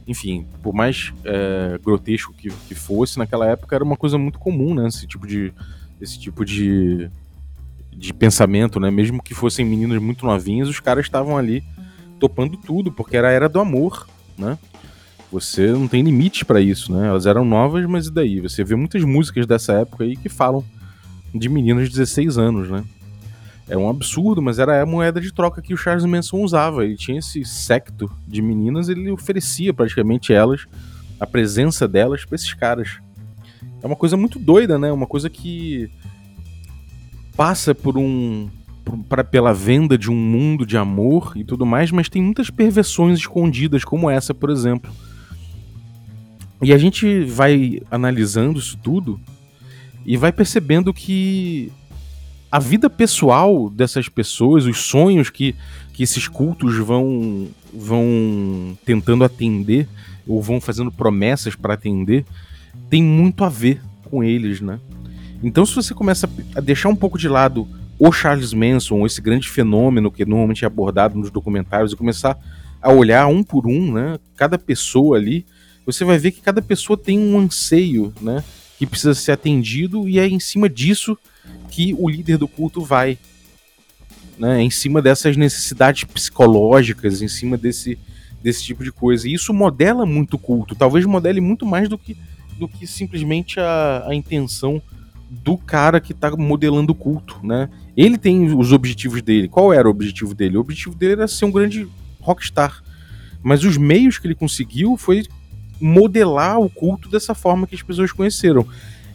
enfim, 0.07 0.47
por 0.63 0.73
mais 0.73 1.11
é, 1.25 1.77
grotesco 1.83 2.31
que, 2.31 2.49
que 2.49 2.73
fosse, 2.73 3.19
naquela 3.19 3.45
época 3.45 3.75
era 3.75 3.83
uma 3.83 3.97
coisa 3.97 4.17
muito 4.17 4.39
comum, 4.39 4.73
né? 4.73 4.87
Esse 4.87 5.05
tipo 5.05 5.27
de, 5.27 5.51
esse 5.99 6.17
tipo 6.17 6.45
de, 6.45 7.09
de 7.97 8.13
pensamento, 8.13 8.79
né? 8.79 8.91
Mesmo 8.91 9.21
que 9.21 9.33
fossem 9.33 9.65
meninas 9.65 10.01
muito 10.01 10.25
novinhas, 10.25 10.69
os 10.69 10.79
caras 10.79 11.05
estavam 11.05 11.35
ali 11.35 11.63
topando 12.19 12.55
tudo, 12.57 12.91
porque 12.91 13.17
era 13.17 13.29
a 13.29 13.31
era 13.31 13.49
do 13.49 13.59
amor, 13.59 14.07
né? 14.37 14.57
Você 15.31 15.67
não 15.71 15.87
tem 15.87 16.03
limites 16.03 16.43
para 16.43 16.61
isso, 16.61 16.93
né? 16.93 17.07
Elas 17.07 17.25
eram 17.25 17.43
novas, 17.43 17.85
mas 17.85 18.07
e 18.07 18.11
daí? 18.11 18.39
Você 18.39 18.63
vê 18.63 18.75
muitas 18.75 19.03
músicas 19.03 19.45
dessa 19.45 19.73
época 19.73 20.03
aí 20.03 20.15
que 20.15 20.29
falam 20.29 20.63
de 21.33 21.49
meninas 21.49 21.89
de 21.89 21.95
16 21.95 22.37
anos, 22.37 22.69
né? 22.69 22.83
É 23.67 23.77
um 23.77 23.89
absurdo, 23.89 24.41
mas 24.41 24.59
era 24.59 24.81
a 24.81 24.85
moeda 24.85 25.19
de 25.19 25.33
troca 25.33 25.61
que 25.61 25.73
o 25.73 25.77
Charles 25.77 26.05
Manson 26.05 26.41
usava. 26.41 26.85
Ele 26.85 26.95
tinha 26.95 27.19
esse 27.19 27.43
secto 27.43 28.09
de 28.25 28.41
meninas, 28.41 28.87
ele 28.87 29.11
oferecia 29.11 29.73
praticamente 29.73 30.31
elas, 30.31 30.65
a 31.19 31.27
presença 31.27 31.85
delas 31.85 32.23
para 32.23 32.35
esses 32.35 32.53
caras. 32.53 32.99
É 33.83 33.85
uma 33.85 33.95
coisa 33.95 34.15
muito 34.15 34.39
doida, 34.39 34.79
né? 34.79 34.89
Uma 34.91 35.05
coisa 35.05 35.29
que 35.29 35.91
passa 37.37 37.73
por 37.75 37.97
um 37.97 38.49
pra, 39.07 39.23
pela 39.23 39.53
venda 39.53 39.97
de 39.97 40.09
um 40.09 40.15
mundo 40.15 40.65
de 40.65 40.75
amor 40.75 41.33
e 41.35 41.43
tudo 41.43 41.65
mais, 41.65 41.91
mas 41.91 42.09
tem 42.09 42.21
muitas 42.21 42.49
perversões 42.49 43.19
escondidas, 43.19 43.85
como 43.85 44.09
essa, 44.09 44.33
por 44.33 44.49
exemplo. 44.49 44.91
E 46.61 46.73
a 46.73 46.77
gente 46.77 47.23
vai 47.23 47.79
analisando 47.91 48.57
isso 48.57 48.77
tudo 48.81 49.19
e 50.05 50.17
vai 50.17 50.31
percebendo 50.31 50.93
que 50.93 51.71
a 52.51 52.59
vida 52.59 52.89
pessoal 52.89 53.69
dessas 53.69 54.09
pessoas, 54.09 54.65
os 54.65 54.79
sonhos 54.79 55.29
que, 55.29 55.53
que 55.93 56.01
esses 56.01 56.27
cultos 56.27 56.75
vão, 56.77 57.47
vão 57.73 58.75
tentando 58.83 59.23
atender 59.23 59.87
ou 60.25 60.41
vão 60.41 60.59
fazendo 60.59 60.91
promessas 60.91 61.55
para 61.55 61.75
atender 61.75 62.25
tem 62.89 63.03
muito 63.03 63.43
a 63.43 63.49
ver 63.49 63.81
com 64.05 64.23
eles, 64.23 64.61
né? 64.61 64.79
Então, 65.43 65.65
se 65.65 65.75
você 65.75 65.93
começa 65.93 66.29
a 66.55 66.59
deixar 66.59 66.89
um 66.89 66.95
pouco 66.95 67.17
de 67.17 67.27
lado 67.27 67.67
o 67.99 68.11
Charles 68.11 68.53
Manson, 68.53 69.05
esse 69.05 69.21
grande 69.21 69.49
fenômeno 69.49 70.11
que 70.11 70.25
normalmente 70.25 70.63
é 70.63 70.67
abordado 70.67 71.17
nos 71.17 71.31
documentários, 71.31 71.91
e 71.91 71.95
começar 71.95 72.37
a 72.81 72.91
olhar 72.91 73.27
um 73.27 73.43
por 73.43 73.67
um, 73.67 73.93
né? 73.93 74.19
Cada 74.35 74.57
pessoa 74.57 75.17
ali, 75.17 75.45
você 75.85 76.03
vai 76.03 76.17
ver 76.17 76.31
que 76.31 76.41
cada 76.41 76.61
pessoa 76.61 76.97
tem 76.97 77.19
um 77.19 77.39
anseio, 77.39 78.13
né? 78.21 78.43
Que 78.77 78.85
precisa 78.85 79.13
ser 79.13 79.31
atendido, 79.31 80.07
e 80.07 80.19
é 80.19 80.27
em 80.27 80.39
cima 80.39 80.69
disso 80.69 81.17
que 81.69 81.95
o 81.97 82.09
líder 82.09 82.37
do 82.37 82.47
culto 82.47 82.81
vai. 82.81 83.17
Né, 84.37 84.61
em 84.61 84.69
cima 84.69 85.01
dessas 85.01 85.35
necessidades 85.35 86.03
psicológicas, 86.03 87.23
em 87.23 87.27
cima 87.27 87.57
desse, 87.57 87.97
desse 88.39 88.63
tipo 88.63 88.83
de 88.83 88.91
coisa. 88.91 89.27
E 89.27 89.33
isso 89.33 89.51
modela 89.51 90.05
muito 90.05 90.35
o 90.35 90.39
culto, 90.39 90.75
talvez 90.75 91.03
modele 91.05 91.41
muito 91.41 91.65
mais 91.65 91.89
do 91.89 91.97
que, 91.97 92.15
do 92.59 92.67
que 92.67 92.85
simplesmente 92.85 93.59
a, 93.59 94.05
a 94.07 94.13
intenção 94.13 94.79
do 95.29 95.57
cara 95.57 95.99
que 95.99 96.13
está 96.13 96.31
modelando 96.35 96.91
o 96.93 96.95
culto, 96.95 97.39
né? 97.43 97.69
Ele 97.95 98.17
tem 98.17 98.53
os 98.53 98.71
objetivos 98.71 99.21
dele. 99.21 99.47
Qual 99.47 99.73
era 99.73 99.87
o 99.87 99.91
objetivo 99.91 100.33
dele? 100.33 100.57
O 100.57 100.61
objetivo 100.61 100.95
dele 100.95 101.13
era 101.13 101.27
ser 101.27 101.45
um 101.45 101.51
grande 101.51 101.87
rockstar. 102.21 102.81
Mas 103.43 103.63
os 103.63 103.77
meios 103.77 104.17
que 104.17 104.27
ele 104.27 104.35
conseguiu 104.35 104.97
foi 104.97 105.25
modelar 105.79 106.59
o 106.59 106.69
culto 106.69 107.09
dessa 107.09 107.35
forma 107.35 107.67
que 107.67 107.75
as 107.75 107.81
pessoas 107.81 108.11
conheceram. 108.11 108.65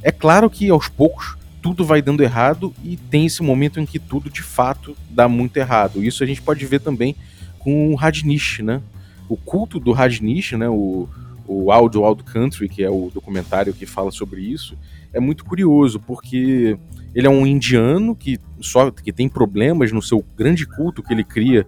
É 0.03 0.12
claro 0.12 0.48
que 0.51 0.68
aos 0.68 0.88
poucos 0.88 1.37
tudo 1.61 1.85
vai 1.85 2.03
dando 2.03 2.22
errado 2.22 2.75
e 2.83 2.96
tem 2.96 3.25
esse 3.25 3.42
momento 3.42 3.79
em 3.79 3.87
que 3.87 3.98
tudo 3.98 4.29
de 4.29 4.42
fato 4.42 4.96
dá 5.09 5.29
muito 5.29 5.57
errado. 5.57 6.03
Isso 6.03 6.25
a 6.25 6.27
gente 6.27 6.42
pode 6.42 6.66
ver 6.66 6.81
também 6.81 7.14
com 7.59 7.92
o 7.92 7.94
Radnish, 7.94 8.59
né? 8.61 8.83
O 9.29 9.37
culto 9.37 9.79
do 9.79 9.92
Radnish, 9.92 10.53
né? 10.53 10.68
O, 10.68 11.09
o 11.46 11.70
Audio 11.70 12.02
Wild 12.02 12.22
Country, 12.24 12.68
que 12.68 12.83
é 12.83 12.90
o 12.90 13.11
documentário 13.12 13.72
que 13.72 13.87
fala 13.87 14.11
sobre 14.11 14.40
isso, 14.40 14.76
é 15.12 15.20
muito 15.20 15.44
curioso, 15.44 16.00
porque 16.00 16.78
ele 17.14 17.26
é 17.26 17.31
um 17.31 17.46
indiano 17.46 18.16
que 18.16 18.38
só 18.61 18.90
que 18.90 19.12
tem 19.12 19.28
problemas 19.28 19.92
no 19.92 20.00
seu 20.00 20.24
grande 20.37 20.66
culto 20.66 21.02
que 21.02 21.12
ele 21.12 21.24
cria 21.24 21.66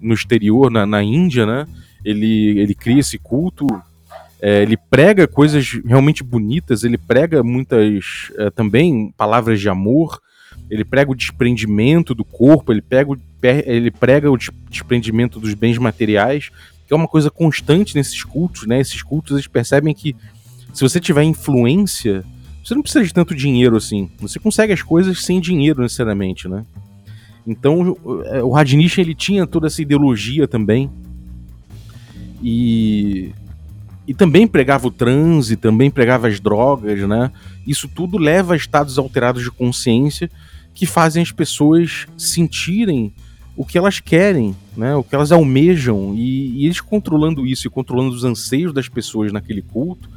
no 0.00 0.12
exterior, 0.12 0.70
na, 0.70 0.84
na 0.84 1.02
Índia, 1.02 1.46
né? 1.46 1.66
Ele, 2.04 2.58
ele 2.58 2.74
cria 2.74 3.00
esse 3.00 3.18
culto, 3.18 3.66
é, 4.40 4.62
ele 4.62 4.76
prega 4.76 5.26
coisas 5.26 5.80
realmente 5.86 6.22
bonitas, 6.22 6.84
ele 6.84 6.98
prega 6.98 7.42
muitas 7.42 8.30
é, 8.36 8.50
também 8.50 9.12
palavras 9.16 9.58
de 9.58 9.70
amor, 9.70 10.20
ele 10.70 10.84
prega 10.84 11.10
o 11.10 11.14
desprendimento 11.14 12.14
do 12.14 12.24
corpo, 12.24 12.70
ele, 12.70 12.82
pega 12.82 13.10
o, 13.10 13.18
ele 13.42 13.90
prega 13.90 14.30
o 14.30 14.36
desprendimento 14.68 15.40
dos 15.40 15.54
bens 15.54 15.78
materiais, 15.78 16.50
é 16.94 16.98
uma 16.98 17.08
coisa 17.08 17.30
constante 17.30 17.94
nesses 17.94 18.22
cultos, 18.22 18.66
né? 18.66 18.80
Esses 18.80 19.02
cultos 19.02 19.32
eles 19.32 19.46
percebem 19.46 19.94
que 19.94 20.14
se 20.72 20.82
você 20.82 20.98
tiver 20.98 21.22
influência 21.24 22.24
você 22.64 22.74
não 22.74 22.80
precisa 22.80 23.04
de 23.04 23.12
tanto 23.12 23.34
dinheiro 23.34 23.76
assim. 23.76 24.10
Você 24.20 24.38
consegue 24.38 24.72
as 24.72 24.80
coisas 24.80 25.22
sem 25.22 25.38
dinheiro 25.38 25.82
necessariamente, 25.82 26.48
né? 26.48 26.64
Então 27.46 27.94
o 28.42 28.50
Radnish 28.52 28.98
ele 28.98 29.14
tinha 29.14 29.46
toda 29.46 29.66
essa 29.66 29.82
ideologia 29.82 30.48
também 30.48 30.90
e 32.42 33.32
e 34.06 34.12
também 34.12 34.46
pregava 34.46 34.86
o 34.86 34.90
transe, 34.90 35.56
também 35.56 35.90
pregava 35.90 36.28
as 36.28 36.38
drogas, 36.38 37.00
né? 37.08 37.30
Isso 37.66 37.88
tudo 37.88 38.18
leva 38.18 38.54
a 38.54 38.56
estados 38.56 38.98
alterados 38.98 39.42
de 39.42 39.50
consciência 39.50 40.30
que 40.74 40.86
fazem 40.86 41.22
as 41.22 41.32
pessoas 41.32 42.06
sentirem 42.16 43.12
o 43.56 43.64
que 43.64 43.78
elas 43.78 44.00
querem, 44.00 44.54
né? 44.76 44.94
O 44.96 45.04
que 45.04 45.14
elas 45.14 45.30
almejam 45.30 46.14
e, 46.14 46.62
e 46.62 46.64
eles 46.64 46.80
controlando 46.80 47.46
isso 47.46 47.66
e 47.66 47.70
controlando 47.70 48.14
os 48.14 48.24
anseios 48.24 48.72
das 48.72 48.88
pessoas 48.88 49.32
naquele 49.32 49.62
culto, 49.62 50.10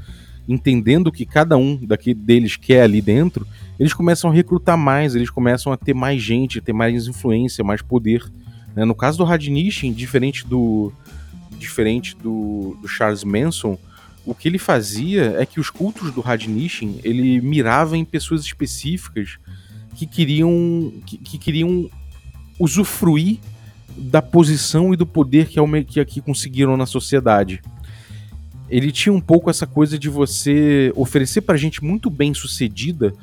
entendendo 0.48 1.08
o 1.08 1.12
que 1.12 1.26
cada 1.26 1.58
um 1.58 1.76
daqui 1.76 2.14
deles 2.14 2.56
quer 2.56 2.84
ali 2.84 3.02
dentro, 3.02 3.46
eles 3.80 3.94
começam 3.94 4.32
a 4.32 4.34
recrutar 4.34 4.78
mais, 4.78 5.14
eles 5.14 5.30
começam 5.30 5.72
a 5.72 5.78
ter 5.78 5.94
mais 5.94 6.22
gente, 6.22 6.62
ter 6.62 6.74
mais 6.74 7.08
influência, 7.08 7.64
mais 7.64 7.82
poder. 7.82 8.24
Né? 8.76 8.86
No 8.86 8.96
caso 8.96 9.20
do 9.20 9.24
Radnishin, 9.24 9.94
diferente 9.94 10.46
do 10.46 10.92
diferente 11.60 12.16
do, 12.16 12.78
do, 12.82 12.88
Charles 12.88 13.24
Manson, 13.24 13.78
o 14.24 14.36
que 14.36 14.48
ele 14.48 14.60
fazia 14.60 15.36
é 15.40 15.46
que 15.46 15.60
os 15.60 15.72
cultos 15.72 16.12
do 16.12 16.22
Radnishin 16.22 17.00
ele 17.04 17.42
mirava 17.42 17.98
em 17.98 18.06
pessoas 18.06 18.42
específicas 18.42 19.40
que 19.96 20.06
queriam 20.06 20.94
que, 21.06 21.18
que 21.18 21.38
queriam 21.38 21.90
usufruir 22.60 23.40
da 23.98 24.22
posição 24.22 24.94
e 24.94 24.98
do 24.98 25.06
poder 25.06 25.48
que, 25.48 25.84
que 25.84 26.00
aqui 26.00 26.22
conseguiram 26.22 26.78
na 26.78 26.86
sociedade 26.86 27.62
ele 28.70 28.92
tinha 28.92 29.14
um 29.14 29.22
pouco 29.22 29.50
essa 29.50 29.66
coisa 29.66 29.98
de 29.98 30.10
você 30.10 30.92
oferecer 30.96 31.42
pra 31.42 31.58
gente 31.58 31.84
muito 31.84 32.10
bem 32.10 32.34
sucedida 32.34 33.14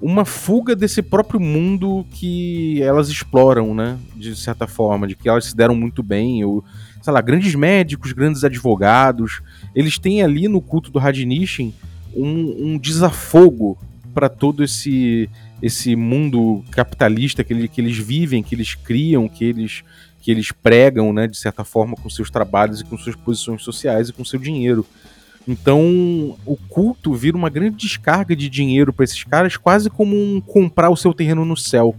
uma 0.00 0.24
fuga 0.24 0.76
desse 0.76 1.02
próprio 1.02 1.40
mundo 1.40 2.06
que 2.12 2.80
elas 2.82 3.08
exploram, 3.08 3.74
né? 3.74 3.98
De 4.14 4.34
certa 4.36 4.64
forma, 4.66 5.08
de 5.08 5.16
que 5.16 5.28
elas 5.28 5.46
se 5.46 5.56
deram 5.56 5.74
muito 5.74 6.04
bem. 6.04 6.44
Ou, 6.44 6.64
sei 7.02 7.12
lá, 7.12 7.20
grandes 7.20 7.56
médicos, 7.56 8.12
grandes 8.12 8.44
advogados, 8.44 9.40
eles 9.74 9.98
têm 9.98 10.22
ali 10.22 10.46
no 10.46 10.60
culto 10.60 10.92
do 10.92 11.00
Radnishin 11.00 11.74
um, 12.14 12.74
um 12.74 12.78
desafogo 12.78 13.76
para 14.14 14.28
todo 14.28 14.62
esse 14.62 15.28
esse 15.62 15.96
mundo 15.96 16.64
capitalista 16.70 17.42
que, 17.42 17.52
ele, 17.52 17.68
que 17.68 17.80
eles 17.80 17.96
vivem, 17.96 18.42
que 18.42 18.54
eles 18.54 18.74
criam, 18.74 19.28
que 19.28 19.44
eles 19.44 19.82
que 20.20 20.32
eles 20.32 20.50
pregam, 20.52 21.12
né, 21.12 21.26
de 21.26 21.38
certa 21.38 21.64
forma, 21.64 21.96
com 21.96 22.10
seus 22.10 22.30
trabalhos 22.30 22.80
e 22.80 22.84
com 22.84 22.98
suas 22.98 23.16
posições 23.16 23.62
sociais 23.62 24.08
e 24.08 24.12
com 24.12 24.24
seu 24.24 24.38
dinheiro. 24.38 24.84
Então, 25.46 26.36
o 26.44 26.56
culto 26.68 27.14
vira 27.14 27.36
uma 27.36 27.48
grande 27.48 27.76
descarga 27.76 28.36
de 28.36 28.50
dinheiro 28.50 28.92
para 28.92 29.04
esses 29.04 29.24
caras, 29.24 29.56
quase 29.56 29.88
como 29.88 30.14
um 30.14 30.40
comprar 30.40 30.90
o 30.90 30.96
seu 30.96 31.14
terreno 31.14 31.44
no 31.46 31.56
céu. 31.56 31.94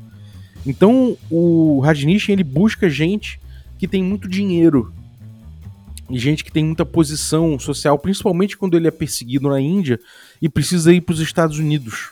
Então, 0.66 1.18
o 1.32 1.80
Rajneesh 1.80 2.30
ele 2.30 2.44
busca 2.44 2.90
gente 2.90 3.40
que 3.80 3.88
tem 3.88 4.04
muito 4.04 4.28
dinheiro 4.28 4.94
e 6.10 6.20
gente 6.20 6.44
que 6.44 6.52
tem 6.52 6.66
muita 6.66 6.86
posição 6.86 7.58
social, 7.58 7.98
principalmente 7.98 8.58
quando 8.58 8.76
ele 8.76 8.88
é 8.88 8.92
perseguido 8.92 9.50
na 9.50 9.60
Índia 9.60 10.00
e 10.42 10.50
precisa 10.50 10.94
ir 10.94 11.02
para 11.02 11.14
os 11.14 11.20
Estados 11.20 11.58
Unidos. 11.58 12.12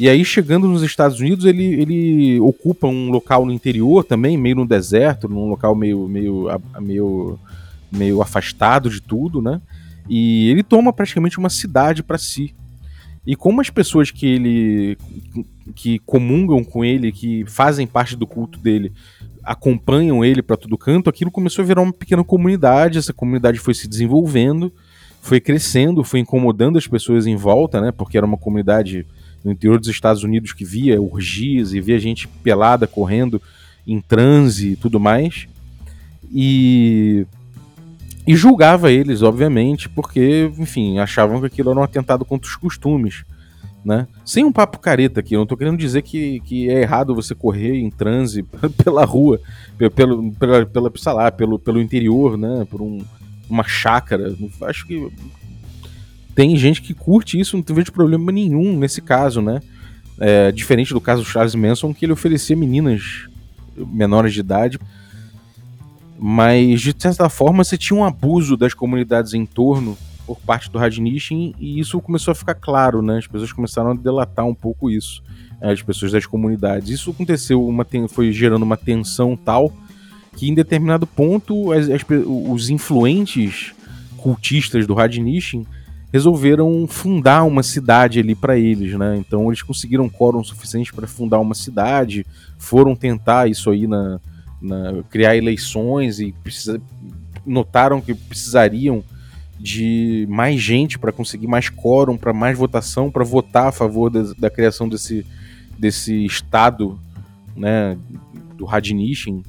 E 0.00 0.08
aí, 0.08 0.24
chegando 0.24 0.66
nos 0.66 0.82
Estados 0.82 1.20
Unidos, 1.20 1.44
ele, 1.44 1.62
ele 1.62 2.40
ocupa 2.40 2.86
um 2.86 3.10
local 3.10 3.44
no 3.44 3.52
interior 3.52 4.02
também, 4.02 4.34
meio 4.34 4.56
no 4.56 4.66
deserto, 4.66 5.28
num 5.28 5.50
local 5.50 5.74
meio, 5.74 6.08
meio, 6.08 6.48
meio, 6.80 7.38
meio 7.92 8.22
afastado 8.22 8.88
de 8.88 9.02
tudo, 9.02 9.42
né? 9.42 9.60
E 10.08 10.48
ele 10.48 10.62
toma 10.62 10.90
praticamente 10.90 11.36
uma 11.36 11.50
cidade 11.50 12.02
para 12.02 12.16
si. 12.16 12.54
E 13.26 13.36
como 13.36 13.60
as 13.60 13.68
pessoas 13.68 14.10
que 14.10 14.24
ele 14.24 14.96
que 15.74 15.98
comungam 15.98 16.64
com 16.64 16.82
ele, 16.82 17.12
que 17.12 17.44
fazem 17.44 17.86
parte 17.86 18.16
do 18.16 18.26
culto 18.26 18.58
dele, 18.58 18.94
acompanham 19.44 20.24
ele 20.24 20.40
para 20.40 20.56
todo 20.56 20.78
canto, 20.78 21.10
aquilo 21.10 21.30
começou 21.30 21.62
a 21.62 21.66
virar 21.66 21.82
uma 21.82 21.92
pequena 21.92 22.24
comunidade, 22.24 22.96
essa 22.96 23.12
comunidade 23.12 23.58
foi 23.58 23.74
se 23.74 23.86
desenvolvendo, 23.86 24.72
foi 25.20 25.42
crescendo, 25.42 26.02
foi 26.02 26.20
incomodando 26.20 26.78
as 26.78 26.86
pessoas 26.86 27.26
em 27.26 27.36
volta, 27.36 27.82
né? 27.82 27.92
Porque 27.92 28.16
era 28.16 28.24
uma 28.24 28.38
comunidade 28.38 29.06
no 29.44 29.52
interior 29.52 29.78
dos 29.78 29.88
Estados 29.88 30.22
Unidos 30.22 30.52
que 30.52 30.64
via 30.64 31.00
orgias 31.00 31.72
e 31.72 31.80
via 31.80 31.98
gente 31.98 32.28
pelada 32.28 32.86
correndo 32.86 33.40
em 33.86 34.00
transe 34.00 34.72
e 34.72 34.76
tudo 34.76 35.00
mais. 35.00 35.46
E 36.32 37.26
e 38.26 38.36
julgava 38.36 38.92
eles, 38.92 39.22
obviamente, 39.22 39.88
porque, 39.88 40.52
enfim, 40.56 40.98
achavam 40.98 41.40
que 41.40 41.46
aquilo 41.46 41.70
era 41.70 41.80
um 41.80 41.82
atentado 41.82 42.24
contra 42.24 42.48
os 42.48 42.54
costumes, 42.54 43.24
né? 43.84 44.06
Sem 44.24 44.44
um 44.44 44.52
papo 44.52 44.78
careta 44.78 45.20
aqui, 45.20 45.34
eu 45.34 45.40
não 45.40 45.46
tô 45.46 45.56
querendo 45.56 45.78
dizer 45.78 46.02
que, 46.02 46.38
que 46.40 46.68
é 46.68 46.82
errado 46.82 47.14
você 47.14 47.34
correr 47.34 47.78
em 47.78 47.90
transe 47.90 48.44
pela 48.84 49.04
rua, 49.04 49.40
pelo, 49.96 50.32
pela, 50.32 50.66
pela, 50.66 50.92
sei 50.94 51.12
lá, 51.12 51.32
pelo, 51.32 51.58
pelo 51.58 51.80
interior, 51.80 52.36
né? 52.36 52.66
Por 52.70 52.80
um, 52.82 53.02
uma 53.48 53.64
chácara. 53.64 54.32
Acho 54.62 54.86
que 54.86 55.10
tem 56.34 56.56
gente 56.56 56.80
que 56.82 56.94
curte 56.94 57.38
isso, 57.38 57.56
não 57.56 57.74
vejo 57.74 57.92
problema 57.92 58.30
nenhum 58.32 58.78
nesse 58.78 59.00
caso, 59.00 59.40
né? 59.40 59.60
É, 60.18 60.52
diferente 60.52 60.92
do 60.92 61.00
caso 61.00 61.22
do 61.22 61.28
Charles 61.28 61.54
Manson, 61.54 61.94
que 61.94 62.04
ele 62.04 62.12
oferecia 62.12 62.56
meninas 62.56 63.26
menores 63.76 64.32
de 64.34 64.40
idade. 64.40 64.78
Mas, 66.18 66.82
de 66.82 66.94
certa 66.98 67.30
forma, 67.30 67.64
você 67.64 67.78
tinha 67.78 67.98
um 67.98 68.04
abuso 68.04 68.56
das 68.56 68.74
comunidades 68.74 69.32
em 69.32 69.46
torno 69.46 69.96
por 70.26 70.38
parte 70.38 70.70
do 70.70 70.78
Radnishin 70.78 71.54
e 71.58 71.80
isso 71.80 72.00
começou 72.00 72.32
a 72.32 72.34
ficar 72.34 72.54
claro, 72.54 73.00
né? 73.00 73.18
As 73.18 73.26
pessoas 73.26 73.52
começaram 73.52 73.92
a 73.92 73.94
delatar 73.94 74.44
um 74.46 74.54
pouco 74.54 74.90
isso, 74.90 75.22
né? 75.60 75.72
as 75.72 75.82
pessoas 75.82 76.12
das 76.12 76.26
comunidades. 76.26 76.90
Isso 76.90 77.10
aconteceu, 77.10 77.66
uma, 77.66 77.86
foi 78.08 78.30
gerando 78.32 78.62
uma 78.62 78.76
tensão 78.76 79.36
tal 79.36 79.72
que, 80.36 80.48
em 80.48 80.54
determinado 80.54 81.06
ponto, 81.06 81.72
as, 81.72 81.88
as, 81.88 82.02
os 82.26 82.68
influentes 82.68 83.72
cultistas 84.18 84.86
do 84.86 84.94
Radnishin 84.94 85.66
resolveram 86.12 86.86
fundar 86.88 87.44
uma 87.44 87.62
cidade 87.62 88.18
ali 88.18 88.34
para 88.34 88.58
eles, 88.58 88.98
né? 88.98 89.16
Então 89.16 89.48
eles 89.48 89.62
conseguiram 89.62 90.08
quórum 90.08 90.42
suficiente 90.42 90.92
para 90.92 91.06
fundar 91.06 91.38
uma 91.38 91.54
cidade, 91.54 92.26
foram 92.58 92.96
tentar 92.96 93.48
isso 93.48 93.70
aí 93.70 93.86
na, 93.86 94.20
né, 94.60 95.02
criar 95.08 95.36
eleições 95.36 96.18
e 96.18 96.32
precisa, 96.42 96.80
notaram 97.46 98.00
que 98.00 98.14
precisariam 98.14 99.04
de 99.58 100.26
mais 100.28 100.60
gente 100.60 100.98
para 100.98 101.12
conseguir 101.12 101.46
mais 101.46 101.68
quórum, 101.68 102.16
para 102.16 102.32
mais 102.32 102.58
votação, 102.58 103.10
para 103.10 103.22
votar 103.22 103.68
a 103.68 103.72
favor 103.72 104.10
da, 104.10 104.22
da, 104.36 104.50
criação 104.50 104.88
desse, 104.88 105.24
desse 105.78 106.24
estado 106.24 106.98
né, 107.54 107.96
do 108.56 108.64
Radnishin. 108.64 109.42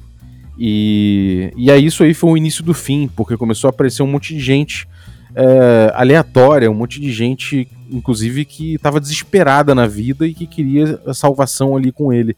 E, 0.58 1.50
e 1.56 1.70
aí 1.70 1.86
isso 1.86 2.04
aí 2.04 2.12
foi 2.12 2.30
o 2.30 2.36
início 2.36 2.62
do 2.62 2.74
fim, 2.74 3.08
porque 3.16 3.38
começou 3.38 3.68
a 3.68 3.70
aparecer 3.70 4.02
um 4.02 4.06
monte 4.06 4.34
de 4.34 4.40
gente 4.40 4.86
é, 5.34 5.92
aleatória, 5.94 6.70
um 6.70 6.74
monte 6.74 7.00
de 7.00 7.12
gente, 7.12 7.68
inclusive, 7.90 8.44
que 8.44 8.74
estava 8.74 9.00
desesperada 9.00 9.74
na 9.74 9.86
vida 9.86 10.26
e 10.26 10.34
que 10.34 10.46
queria 10.46 11.00
a 11.06 11.14
salvação 11.14 11.76
ali 11.76 11.90
com 11.90 12.12
ele. 12.12 12.36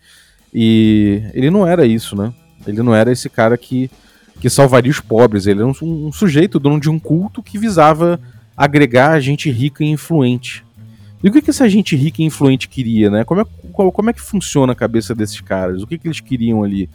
E 0.53 1.23
ele 1.35 1.51
não 1.51 1.67
era 1.67 1.85
isso, 1.85 2.15
né? 2.15 2.33
Ele 2.67 2.83
não 2.83 2.95
era 2.95 3.11
esse 3.11 3.29
cara 3.29 3.59
que, 3.59 3.91
que 4.41 4.49
salvaria 4.49 4.91
os 4.91 5.01
pobres. 5.01 5.47
Ele 5.47 5.61
era 5.61 5.69
um, 5.69 5.75
um 5.83 6.13
sujeito, 6.13 6.61
dono 6.61 6.81
de 6.81 6.89
um 6.89 6.99
culto 6.99 7.43
que 7.43 7.59
visava 7.59 8.21
agregar 8.57 9.19
gente 9.21 9.51
rica 9.51 9.83
e 9.83 9.89
influente. 9.89 10.65
E 11.23 11.29
o 11.29 11.33
que, 11.33 11.43
que 11.43 11.51
essa 11.51 11.69
gente 11.69 11.97
rica 11.97 12.23
e 12.23 12.25
influente 12.25 12.69
queria, 12.69 13.11
né? 13.11 13.25
Como 13.25 13.41
é, 13.41 13.45
como 13.73 14.11
é 14.11 14.13
que 14.13 14.21
funciona 14.21 14.73
a 14.73 14.77
cabeça 14.77 15.15
desses 15.15 15.41
caras? 15.41 15.83
O 15.83 15.87
que, 15.87 15.99
que 15.99 16.07
eles 16.07 16.21
queriam 16.21 16.63
ali? 16.63 16.89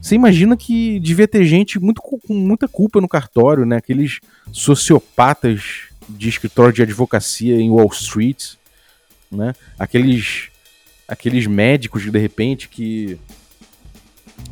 Você 0.00 0.14
imagina 0.14 0.56
que 0.56 0.98
devia 1.00 1.28
ter 1.28 1.44
gente 1.44 1.78
muito, 1.78 2.00
com 2.00 2.34
muita 2.34 2.66
culpa 2.66 3.00
no 3.00 3.08
cartório, 3.08 3.66
né? 3.66 3.76
Aqueles 3.76 4.20
sociopatas 4.50 5.88
de 6.08 6.28
escritório 6.28 6.72
de 6.72 6.82
advocacia 6.82 7.60
em 7.60 7.70
Wall 7.70 7.90
Street, 7.92 8.54
né? 9.30 9.54
Aqueles, 9.78 10.48
aqueles 11.06 11.46
médicos 11.46 12.10
de 12.10 12.18
repente 12.18 12.68
que 12.68 13.18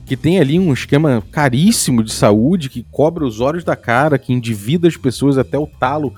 que 0.05 0.17
tem 0.17 0.41
ali 0.41 0.59
um 0.59 0.73
esquema 0.73 1.23
caríssimo 1.31 2.03
de 2.03 2.13
saúde 2.13 2.71
que 2.71 2.85
cobra 2.91 3.27
os 3.27 3.41
olhos 3.41 3.63
da 3.63 3.77
cara, 3.77 4.19
que 4.19 4.33
endivida 4.33 4.89
as 4.89 4.97
pessoas 4.97 5.37
até 5.37 5.59
o 5.59 5.67
talo 5.67 6.15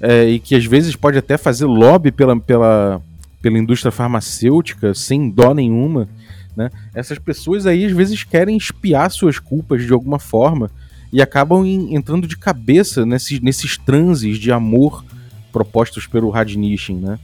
é, 0.00 0.28
e 0.28 0.38
que 0.38 0.54
às 0.54 0.66
vezes 0.66 0.94
pode 0.94 1.16
até 1.16 1.38
fazer 1.38 1.64
lobby 1.64 2.12
pela, 2.12 2.38
pela, 2.38 3.00
pela 3.40 3.58
indústria 3.58 3.90
farmacêutica 3.90 4.92
sem 4.92 5.30
dó 5.30 5.54
nenhuma. 5.54 6.06
Né? 6.56 6.70
Essas 6.94 7.18
pessoas 7.18 7.66
aí 7.66 7.84
às 7.84 7.92
vezes 7.92 8.24
querem 8.24 8.56
espiar 8.56 9.10
suas 9.10 9.38
culpas 9.38 9.84
de 9.84 9.92
alguma 9.92 10.18
forma 10.18 10.70
e 11.12 11.20
acabam 11.22 11.64
em, 11.64 11.94
entrando 11.94 12.26
de 12.26 12.36
cabeça 12.36 13.04
nesses, 13.04 13.40
nesses 13.40 13.76
transes 13.76 14.38
de 14.38 14.50
amor 14.52 15.04
propostos 15.52 16.06
pelo 16.06 16.30
Radnishin. 16.30 16.96
Né? 16.96 17.18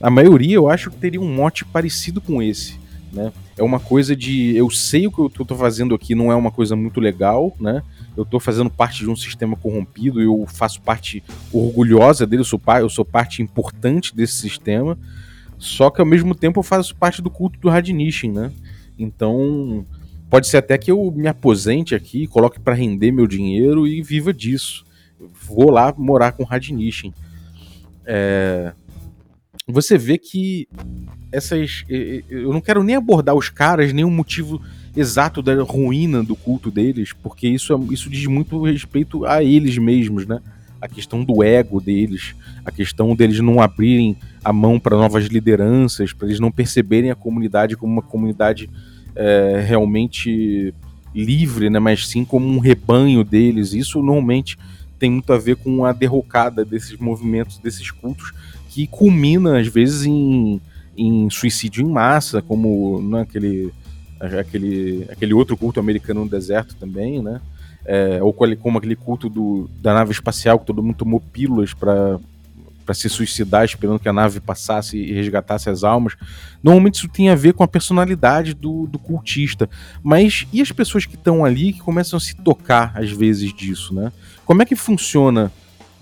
A 0.00 0.10
maioria 0.10 0.56
eu 0.56 0.68
acho 0.68 0.90
que 0.90 0.96
teria 0.96 1.20
um 1.20 1.34
mote 1.34 1.64
parecido 1.64 2.20
com 2.20 2.42
esse 2.42 2.84
né? 3.14 3.32
É 3.56 3.62
uma 3.62 3.78
coisa 3.78 4.14
de 4.16 4.54
eu 4.56 4.68
sei 4.68 5.06
o 5.06 5.12
que 5.12 5.20
eu 5.20 5.26
estou 5.26 5.56
fazendo 5.56 5.94
aqui 5.94 6.14
não 6.14 6.32
é 6.32 6.34
uma 6.34 6.50
coisa 6.50 6.74
muito 6.74 7.00
legal, 7.00 7.54
né? 7.58 7.82
Eu 8.16 8.24
estou 8.24 8.40
fazendo 8.40 8.68
parte 8.68 8.98
de 8.98 9.08
um 9.08 9.16
sistema 9.16 9.56
corrompido, 9.56 10.20
eu 10.20 10.44
faço 10.48 10.80
parte 10.80 11.22
orgulhosa 11.52 12.26
dele, 12.26 12.40
eu 12.40 12.44
sou, 12.44 12.60
eu 12.80 12.88
sou 12.88 13.04
parte 13.04 13.40
importante 13.40 14.14
desse 14.14 14.34
sistema. 14.34 14.98
Só 15.56 15.88
que 15.88 16.00
ao 16.00 16.06
mesmo 16.06 16.34
tempo 16.34 16.58
eu 16.58 16.64
faço 16.64 16.94
parte 16.96 17.22
do 17.22 17.30
culto 17.30 17.58
do 17.60 17.68
Radnishin, 17.68 18.32
né? 18.32 18.52
Então, 18.98 19.86
pode 20.30 20.48
ser 20.48 20.58
até 20.58 20.78
que 20.78 20.90
eu 20.90 21.10
me 21.10 21.28
aposente 21.28 21.94
aqui, 21.94 22.26
coloque 22.26 22.60
para 22.60 22.74
render 22.74 23.12
meu 23.12 23.26
dinheiro 23.26 23.86
e 23.86 24.02
viva 24.02 24.32
disso. 24.32 24.84
Vou 25.46 25.70
lá 25.70 25.94
morar 25.96 26.32
com 26.32 26.42
o 26.42 26.46
Radnishin. 26.46 27.12
É... 28.04 28.72
Você 29.66 29.96
vê 29.96 30.18
que 30.18 30.68
essas. 31.32 31.84
Eu 32.28 32.52
não 32.52 32.60
quero 32.60 32.82
nem 32.82 32.96
abordar 32.96 33.34
os 33.34 33.48
caras, 33.48 33.92
nem 33.92 34.04
o 34.04 34.10
motivo 34.10 34.60
exato 34.96 35.42
da 35.42 35.60
ruína 35.62 36.22
do 36.22 36.36
culto 36.36 36.70
deles, 36.70 37.12
porque 37.12 37.48
isso, 37.48 37.72
é, 37.72 37.92
isso 37.92 38.08
diz 38.08 38.26
muito 38.26 38.62
respeito 38.62 39.24
a 39.24 39.42
eles 39.42 39.76
mesmos, 39.78 40.26
né? 40.26 40.40
A 40.84 40.88
questão 40.88 41.24
do 41.24 41.42
ego 41.42 41.80
deles, 41.80 42.34
a 42.62 42.70
questão 42.70 43.16
deles 43.16 43.40
não 43.40 43.60
abrirem 43.60 44.16
a 44.44 44.52
mão 44.52 44.78
para 44.78 44.96
novas 44.98 45.24
lideranças, 45.24 46.12
para 46.12 46.28
eles 46.28 46.38
não 46.38 46.52
perceberem 46.52 47.10
a 47.10 47.14
comunidade 47.14 47.74
como 47.74 47.90
uma 47.90 48.02
comunidade 48.02 48.68
é, 49.16 49.64
realmente 49.66 50.74
livre, 51.14 51.70
né? 51.70 51.78
Mas 51.78 52.06
sim 52.06 52.22
como 52.22 52.46
um 52.46 52.58
rebanho 52.58 53.24
deles. 53.24 53.72
Isso 53.72 54.02
normalmente 54.02 54.58
tem 54.98 55.10
muito 55.10 55.32
a 55.32 55.38
ver 55.38 55.56
com 55.56 55.86
a 55.86 55.92
derrocada 55.92 56.66
desses 56.66 56.98
movimentos, 56.98 57.58
desses 57.58 57.90
cultos, 57.90 58.32
que 58.68 58.86
culmina 58.86 59.58
às 59.58 59.68
vezes 59.68 60.04
em 60.04 60.60
em 60.96 61.28
suicídio 61.28 61.82
em 61.82 61.90
massa, 61.90 62.40
como 62.40 63.02
naquele 63.02 63.72
né, 64.20 64.38
aquele, 64.38 65.06
aquele 65.10 65.34
outro 65.34 65.56
culto 65.56 65.80
americano 65.80 66.24
no 66.24 66.30
deserto 66.30 66.76
também, 66.76 67.20
né? 67.22 67.40
É, 67.86 68.22
ou 68.22 68.32
como 68.32 68.78
aquele 68.78 68.96
culto 68.96 69.28
do, 69.28 69.68
da 69.80 69.92
nave 69.92 70.12
espacial 70.12 70.58
que 70.58 70.66
todo 70.66 70.82
mundo 70.82 70.96
tomou 70.96 71.20
pílulas 71.20 71.74
para 71.74 72.18
para 72.84 72.94
se 72.94 73.08
suicidar 73.08 73.64
esperando 73.64 73.98
que 73.98 74.08
a 74.08 74.12
nave 74.12 74.40
passasse 74.40 74.98
e 74.98 75.12
resgatasse 75.12 75.70
as 75.70 75.82
almas. 75.82 76.14
Normalmente 76.62 76.96
isso 76.96 77.08
tem 77.08 77.30
a 77.30 77.34
ver 77.34 77.54
com 77.54 77.64
a 77.64 77.68
personalidade 77.68 78.52
do, 78.52 78.86
do 78.86 78.98
cultista. 78.98 79.68
Mas 80.02 80.46
e 80.52 80.60
as 80.60 80.70
pessoas 80.70 81.06
que 81.06 81.14
estão 81.14 81.44
ali 81.44 81.72
que 81.72 81.80
começam 81.80 82.16
a 82.16 82.20
se 82.20 82.36
tocar 82.36 82.92
às 82.94 83.10
vezes 83.10 83.52
disso, 83.54 83.94
né? 83.94 84.12
Como 84.44 84.62
é 84.62 84.66
que 84.66 84.76
funciona 84.76 85.50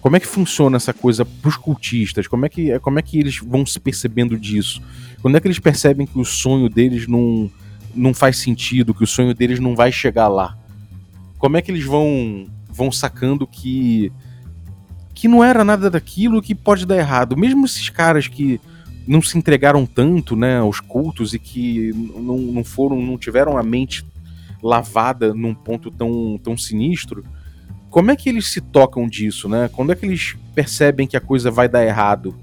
como 0.01 0.17
é 0.17 0.21
que 0.21 0.27
funciona 0.27 0.77
essa 0.77 0.93
coisa 0.93 1.25
pros 1.25 1.57
cultistas? 1.57 2.27
Como 2.27 2.45
é 2.45 2.49
que, 2.49 2.77
como 2.81 2.99
é 2.99 3.03
que 3.03 3.21
eles 3.21 3.39
vão 3.39 3.65
se 3.65 3.79
percebendo 3.79 4.37
disso? 4.37 4.83
Quando 5.23 5.37
é 5.37 5.41
que 5.41 5.47
eles 5.47 5.61
percebem 5.61 6.09
que 6.09 6.19
o 6.19 6.25
sonho 6.25 6.69
deles 6.69 7.07
não, 7.07 7.49
não 7.95 8.13
faz 8.13 8.39
sentido, 8.39 8.93
que 8.93 9.05
o 9.05 9.07
sonho 9.07 9.33
deles 9.33 9.61
não 9.61 9.77
vai 9.77 9.93
chegar 9.93 10.27
lá? 10.27 10.59
Como 11.43 11.57
é 11.57 11.61
que 11.61 11.73
eles 11.73 11.85
vão, 11.85 12.47
vão 12.71 12.93
sacando 12.93 13.49
que, 13.49 14.13
que 15.13 15.27
não 15.27 15.43
era 15.43 15.65
nada 15.65 15.91
daquilo 15.91 16.41
que 16.41 16.55
pode 16.55 16.87
dar 16.87 16.97
errado? 16.97 17.37
Mesmo 17.37 17.67
esses 17.67 17.89
caras 17.89 18.29
que 18.29 18.61
não 19.09 19.21
se 19.21 19.37
entregaram 19.37 19.85
tanto 19.85 20.37
né, 20.37 20.59
aos 20.59 20.79
cultos 20.79 21.35
e 21.35 21.41
que 21.41 21.91
não, 22.15 22.39
não 22.39 22.63
foram, 22.63 23.03
não 23.03 23.19
tiveram 23.19 23.59
a 23.59 23.63
mente 23.65 24.07
lavada 24.63 25.35
num 25.35 25.53
ponto 25.53 25.91
tão, 25.91 26.39
tão 26.41 26.57
sinistro 26.57 27.25
como 27.91 28.13
é 28.13 28.17
que 28.17 28.29
eles 28.29 28.47
se 28.47 28.61
tocam 28.61 29.09
disso, 29.09 29.49
né? 29.49 29.69
Quando 29.73 29.91
é 29.91 29.97
que 29.97 30.07
eles 30.07 30.37
percebem 30.55 31.09
que 31.09 31.17
a 31.17 31.21
coisa 31.21 31.51
vai 31.51 31.69
dar 31.69 31.85
errado, 31.85 32.37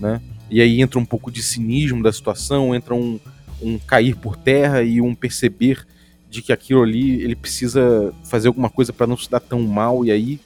né? 0.00 0.18
E 0.50 0.62
aí 0.62 0.80
entra 0.80 0.98
um 0.98 1.04
pouco 1.04 1.30
de 1.30 1.42
cinismo 1.42 2.02
da 2.02 2.10
situação, 2.10 2.74
entra 2.74 2.94
um, 2.94 3.20
um 3.60 3.78
cair 3.78 4.16
por 4.16 4.34
terra 4.34 4.82
e 4.82 4.98
um 4.98 5.14
perceber 5.14 5.86
de 6.30 6.40
que 6.40 6.52
aquilo 6.52 6.82
ali 6.82 7.20
ele 7.22 7.34
precisa 7.34 8.14
fazer 8.24 8.48
alguma 8.48 8.70
coisa 8.70 8.92
para 8.92 9.06
não 9.06 9.16
se 9.16 9.28
dar 9.28 9.40
tão 9.40 9.60
mal 9.62 10.04
e 10.04 10.12
aí 10.12 10.40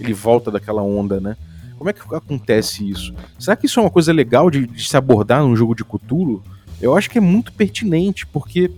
ele 0.00 0.12
volta 0.12 0.50
daquela 0.50 0.82
onda, 0.82 1.20
né? 1.20 1.36
Como 1.76 1.88
é 1.88 1.92
que 1.92 2.00
acontece 2.12 2.88
isso? 2.88 3.14
Será 3.38 3.56
que 3.56 3.66
isso 3.66 3.78
é 3.78 3.82
uma 3.84 3.90
coisa 3.90 4.12
legal 4.12 4.50
de, 4.50 4.66
de 4.66 4.86
se 4.86 4.96
abordar 4.96 5.42
num 5.44 5.54
jogo 5.54 5.76
de 5.76 5.84
Cthulhu? 5.84 6.42
Eu 6.82 6.96
acho 6.96 7.08
que 7.08 7.18
é 7.18 7.20
muito 7.20 7.52
pertinente, 7.52 8.26
porque 8.26 8.70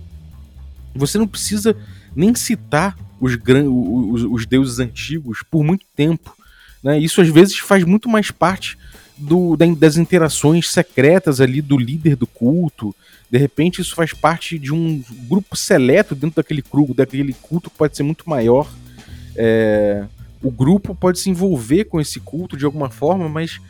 você 0.93 1.17
não 1.17 1.27
precisa 1.27 1.75
nem 2.15 2.35
citar 2.35 2.95
os, 3.19 3.35
os, 3.35 4.23
os 4.23 4.45
deuses 4.45 4.77
antigos 4.77 5.43
por 5.49 5.63
muito 5.63 5.85
tempo. 5.95 6.35
Né? 6.83 6.99
Isso 6.99 7.21
às 7.21 7.29
vezes 7.29 7.57
faz 7.57 7.83
muito 7.83 8.07
mais 8.07 8.29
parte 8.29 8.77
do, 9.21 9.55
das 9.55 9.97
interações 9.97 10.69
secretas 10.69 11.39
ali 11.39 11.61
do 11.61 11.77
líder 11.77 12.15
do 12.15 12.25
culto. 12.27 12.95
De 13.29 13.37
repente, 13.37 13.81
isso 13.81 13.95
faz 13.95 14.13
parte 14.13 14.57
de 14.57 14.73
um 14.73 15.03
grupo 15.29 15.55
seleto 15.55 16.15
dentro 16.15 16.37
daquele, 16.37 16.63
daquele 16.95 17.33
culto 17.33 17.69
que 17.69 17.77
pode 17.77 17.95
ser 17.95 18.03
muito 18.03 18.29
maior. 18.29 18.69
É, 19.35 20.05
o 20.43 20.51
grupo 20.51 20.95
pode 20.95 21.19
se 21.19 21.29
envolver 21.29 21.85
com 21.85 22.01
esse 22.01 22.19
culto 22.19 22.57
de 22.57 22.65
alguma 22.65 22.89
forma, 22.89 23.29
mas 23.29 23.61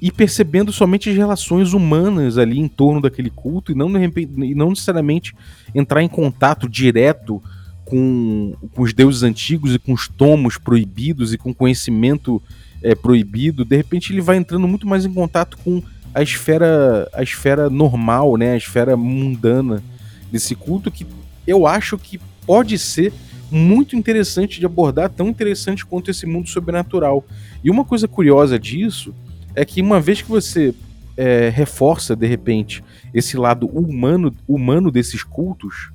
ir 0.00 0.12
percebendo 0.12 0.72
somente 0.72 1.08
as 1.10 1.16
relações 1.16 1.72
humanas 1.72 2.38
ali 2.38 2.58
em 2.58 2.68
torno 2.68 3.00
daquele 3.00 3.30
culto 3.30 3.72
e 3.72 3.74
não, 3.74 3.90
e 3.96 4.54
não 4.54 4.70
necessariamente 4.70 5.34
entrar 5.74 6.02
em 6.02 6.08
contato 6.08 6.68
direto 6.68 7.42
com, 7.84 8.54
com 8.74 8.82
os 8.82 8.92
deuses 8.92 9.22
antigos 9.22 9.74
e 9.74 9.78
com 9.78 9.92
os 9.92 10.08
tomos 10.08 10.58
proibidos 10.58 11.32
e 11.32 11.38
com 11.38 11.54
conhecimento 11.54 12.42
é, 12.82 12.94
proibido, 12.94 13.64
de 13.64 13.76
repente 13.76 14.12
ele 14.12 14.20
vai 14.20 14.36
entrando 14.36 14.66
muito 14.68 14.86
mais 14.86 15.04
em 15.04 15.12
contato 15.12 15.58
com 15.58 15.82
a 16.14 16.22
esfera, 16.22 17.08
a 17.12 17.22
esfera 17.22 17.68
normal, 17.68 18.36
né, 18.36 18.52
a 18.52 18.56
esfera 18.56 18.96
mundana 18.96 19.82
desse 20.30 20.54
culto 20.54 20.90
que 20.90 21.06
eu 21.46 21.66
acho 21.66 21.96
que 21.98 22.20
pode 22.46 22.78
ser 22.78 23.12
muito 23.50 23.96
interessante 23.96 24.60
de 24.60 24.66
abordar, 24.66 25.10
tão 25.10 25.28
interessante 25.28 25.84
quanto 25.84 26.10
esse 26.10 26.26
mundo 26.26 26.48
sobrenatural. 26.48 27.24
E 27.64 27.70
uma 27.70 27.84
coisa 27.84 28.06
curiosa 28.06 28.58
disso 28.58 29.14
é 29.54 29.64
que 29.64 29.80
uma 29.80 30.00
vez 30.00 30.20
que 30.20 30.28
você 30.28 30.74
é, 31.16 31.48
reforça 31.48 32.14
de 32.14 32.26
repente 32.26 32.84
esse 33.12 33.36
lado 33.36 33.66
humano, 33.66 34.34
humano 34.46 34.90
desses 34.90 35.22
cultos, 35.22 35.90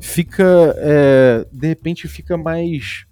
fica 0.00 0.74
é, 0.78 1.46
de 1.52 1.68
repente 1.68 2.06
fica 2.08 2.36
mais 2.36 3.06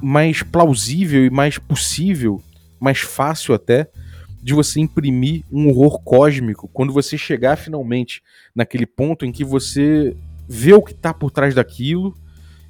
mais 0.00 0.42
plausível 0.42 1.24
e 1.24 1.30
mais 1.30 1.58
possível, 1.58 2.42
mais 2.80 2.98
fácil 3.00 3.54
até 3.54 3.88
de 4.42 4.54
você 4.54 4.80
imprimir 4.80 5.42
um 5.50 5.68
horror 5.68 6.00
cósmico 6.00 6.68
quando 6.72 6.92
você 6.92 7.18
chegar 7.18 7.56
finalmente 7.56 8.22
naquele 8.54 8.86
ponto 8.86 9.24
em 9.24 9.32
que 9.32 9.44
você 9.44 10.16
vê 10.48 10.72
o 10.72 10.82
que 10.82 10.92
está 10.92 11.12
por 11.12 11.30
trás 11.30 11.54
daquilo 11.54 12.14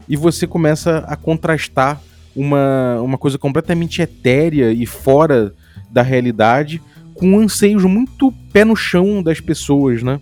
e 0.09 0.17
você 0.17 0.47
começa 0.47 0.99
a 1.01 1.17
contrastar 1.17 2.01
uma, 2.35 3.01
uma 3.01 3.19
coisa 3.19 3.37
completamente 3.39 4.01
etérea 4.01 4.73
e 4.73 4.87
fora 4.87 5.53
da 5.91 6.03
realidade 6.03 6.81
com 7.15 7.39
anseios 7.39 7.85
muito 7.85 8.33
pé 8.53 8.65
no 8.65 8.77
chão 8.77 9.23
das 9.23 9.41
pessoas, 9.41 10.03
né? 10.03 10.21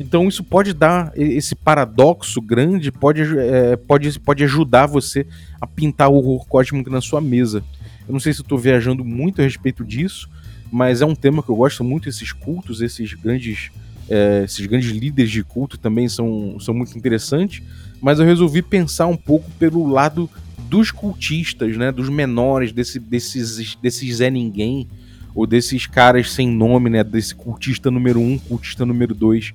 Então 0.00 0.26
isso 0.26 0.42
pode 0.42 0.72
dar 0.72 1.12
esse 1.14 1.54
paradoxo 1.54 2.40
grande, 2.40 2.90
pode, 2.90 3.20
é, 3.38 3.76
pode, 3.76 4.18
pode 4.18 4.42
ajudar 4.44 4.86
você 4.86 5.26
a 5.60 5.66
pintar 5.66 6.08
o 6.08 6.14
horror 6.14 6.46
cósmico 6.46 6.88
na 6.88 7.02
sua 7.02 7.20
mesa. 7.20 7.62
Eu 8.08 8.12
não 8.14 8.18
sei 8.18 8.32
se 8.32 8.40
estou 8.40 8.56
viajando 8.56 9.04
muito 9.04 9.42
a 9.42 9.44
respeito 9.44 9.84
disso, 9.84 10.26
mas 10.72 11.02
é 11.02 11.06
um 11.06 11.14
tema 11.14 11.42
que 11.42 11.50
eu 11.50 11.54
gosto 11.54 11.84
muito. 11.84 12.08
Esses 12.08 12.32
cultos, 12.32 12.80
esses 12.80 13.12
grandes, 13.12 13.70
é, 14.08 14.44
esses 14.44 14.64
grandes 14.64 14.90
líderes 14.90 15.30
de 15.30 15.44
culto 15.44 15.76
também 15.76 16.08
são, 16.08 16.58
são 16.58 16.72
muito 16.72 16.96
interessantes. 16.96 17.62
Mas 18.00 18.18
eu 18.18 18.24
resolvi 18.24 18.62
pensar 18.62 19.06
um 19.06 19.18
pouco 19.18 19.50
pelo 19.58 19.86
lado 19.86 20.30
dos 20.66 20.90
cultistas, 20.90 21.76
né, 21.76 21.92
dos 21.92 22.08
menores, 22.08 22.72
desse, 22.72 22.98
desses, 22.98 23.74
desses 23.74 24.16
Zé 24.16 24.30
Ninguém, 24.30 24.88
ou 25.34 25.46
desses 25.46 25.86
caras 25.86 26.32
sem 26.32 26.48
nome, 26.48 26.88
né, 26.88 27.04
desse 27.04 27.34
cultista 27.34 27.90
número 27.90 28.18
um, 28.18 28.38
cultista 28.38 28.86
número 28.86 29.14
dois 29.14 29.52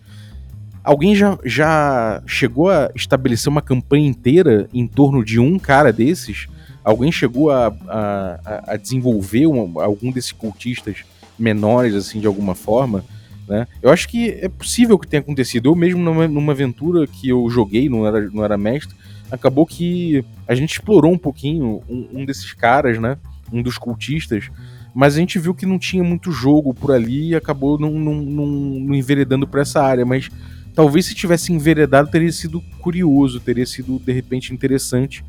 Alguém 0.85 1.15
já, 1.15 1.35
já 1.43 2.21
chegou 2.27 2.69
a 2.69 2.91
estabelecer 2.93 3.49
uma 3.49 3.61
campanha 3.61 4.07
inteira 4.07 4.69
em 4.71 4.85
torno 4.85 5.25
de 5.25 5.39
um 5.39 5.57
cara 5.57 5.91
desses? 5.91 6.47
Alguém 6.83 7.11
chegou 7.11 7.49
a, 7.49 7.75
a, 7.87 8.63
a 8.67 8.77
desenvolver 8.77 9.47
um, 9.47 9.79
algum 9.79 10.11
desses 10.11 10.31
cultistas 10.31 10.97
menores, 11.39 11.95
assim, 11.95 12.19
de 12.19 12.27
alguma 12.27 12.53
forma? 12.53 13.03
Né? 13.47 13.67
Eu 13.81 13.89
acho 13.89 14.07
que 14.07 14.29
é 14.29 14.47
possível 14.47 14.99
que 14.99 15.07
tenha 15.07 15.21
acontecido. 15.21 15.69
Eu 15.69 15.75
mesmo, 15.75 16.03
numa, 16.03 16.27
numa 16.27 16.51
aventura 16.51 17.07
que 17.07 17.29
eu 17.29 17.49
joguei, 17.49 17.89
não 17.89 18.05
era, 18.05 18.21
não 18.29 18.45
era 18.45 18.55
mestre, 18.55 18.95
acabou 19.31 19.65
que 19.65 20.23
a 20.47 20.53
gente 20.53 20.73
explorou 20.73 21.11
um 21.11 21.17
pouquinho 21.17 21.81
um, 21.89 22.09
um 22.13 22.25
desses 22.25 22.53
caras, 22.53 22.99
né? 22.99 23.17
Um 23.51 23.63
dos 23.63 23.79
cultistas, 23.79 24.51
mas 24.93 25.15
a 25.15 25.19
gente 25.19 25.39
viu 25.39 25.55
que 25.55 25.65
não 25.65 25.79
tinha 25.79 26.03
muito 26.03 26.31
jogo 26.31 26.75
por 26.75 26.91
ali 26.91 27.29
e 27.29 27.35
acabou 27.35 27.79
não, 27.79 27.91
não, 27.91 28.13
não, 28.21 28.45
não 28.45 28.95
enveredando 28.95 29.47
por 29.47 29.59
essa 29.59 29.81
área. 29.81 30.05
Mas 30.05 30.29
talvez 30.75 31.05
se 31.05 31.15
tivesse 31.15 31.53
enveredado 31.53 32.11
teria 32.11 32.31
sido 32.31 32.61
curioso, 32.79 33.39
teria 33.39 33.65
sido 33.65 33.97
de 33.97 34.11
repente 34.11 34.53
interessante 34.53 35.23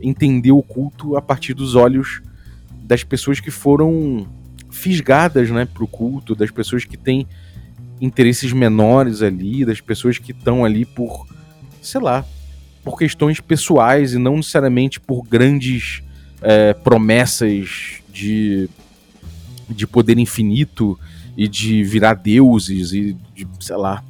entender 0.00 0.52
o 0.52 0.62
culto 0.62 1.16
a 1.16 1.22
partir 1.22 1.54
dos 1.54 1.74
olhos 1.74 2.20
das 2.82 3.04
pessoas 3.04 3.38
que 3.40 3.50
foram 3.50 4.26
fisgadas, 4.70 5.50
né, 5.50 5.66
pro 5.66 5.86
culto, 5.86 6.34
das 6.34 6.50
pessoas 6.50 6.84
que 6.84 6.96
têm 6.96 7.26
interesses 8.00 8.52
menores 8.52 9.22
ali, 9.22 9.64
das 9.64 9.80
pessoas 9.80 10.18
que 10.18 10.32
estão 10.32 10.64
ali 10.64 10.84
por, 10.84 11.26
sei 11.80 12.00
lá, 12.00 12.24
por 12.84 12.98
questões 12.98 13.40
pessoais 13.40 14.14
e 14.14 14.18
não 14.18 14.36
necessariamente 14.36 15.00
por 15.00 15.22
grandes 15.22 16.02
é, 16.40 16.72
promessas 16.72 18.00
de, 18.12 18.68
de 19.68 19.86
poder 19.86 20.18
infinito 20.18 20.98
e 21.36 21.48
de 21.48 21.82
virar 21.82 22.14
deuses 22.14 22.92
e 22.92 23.16
de, 23.34 23.46
sei 23.60 23.76
lá, 23.76 24.02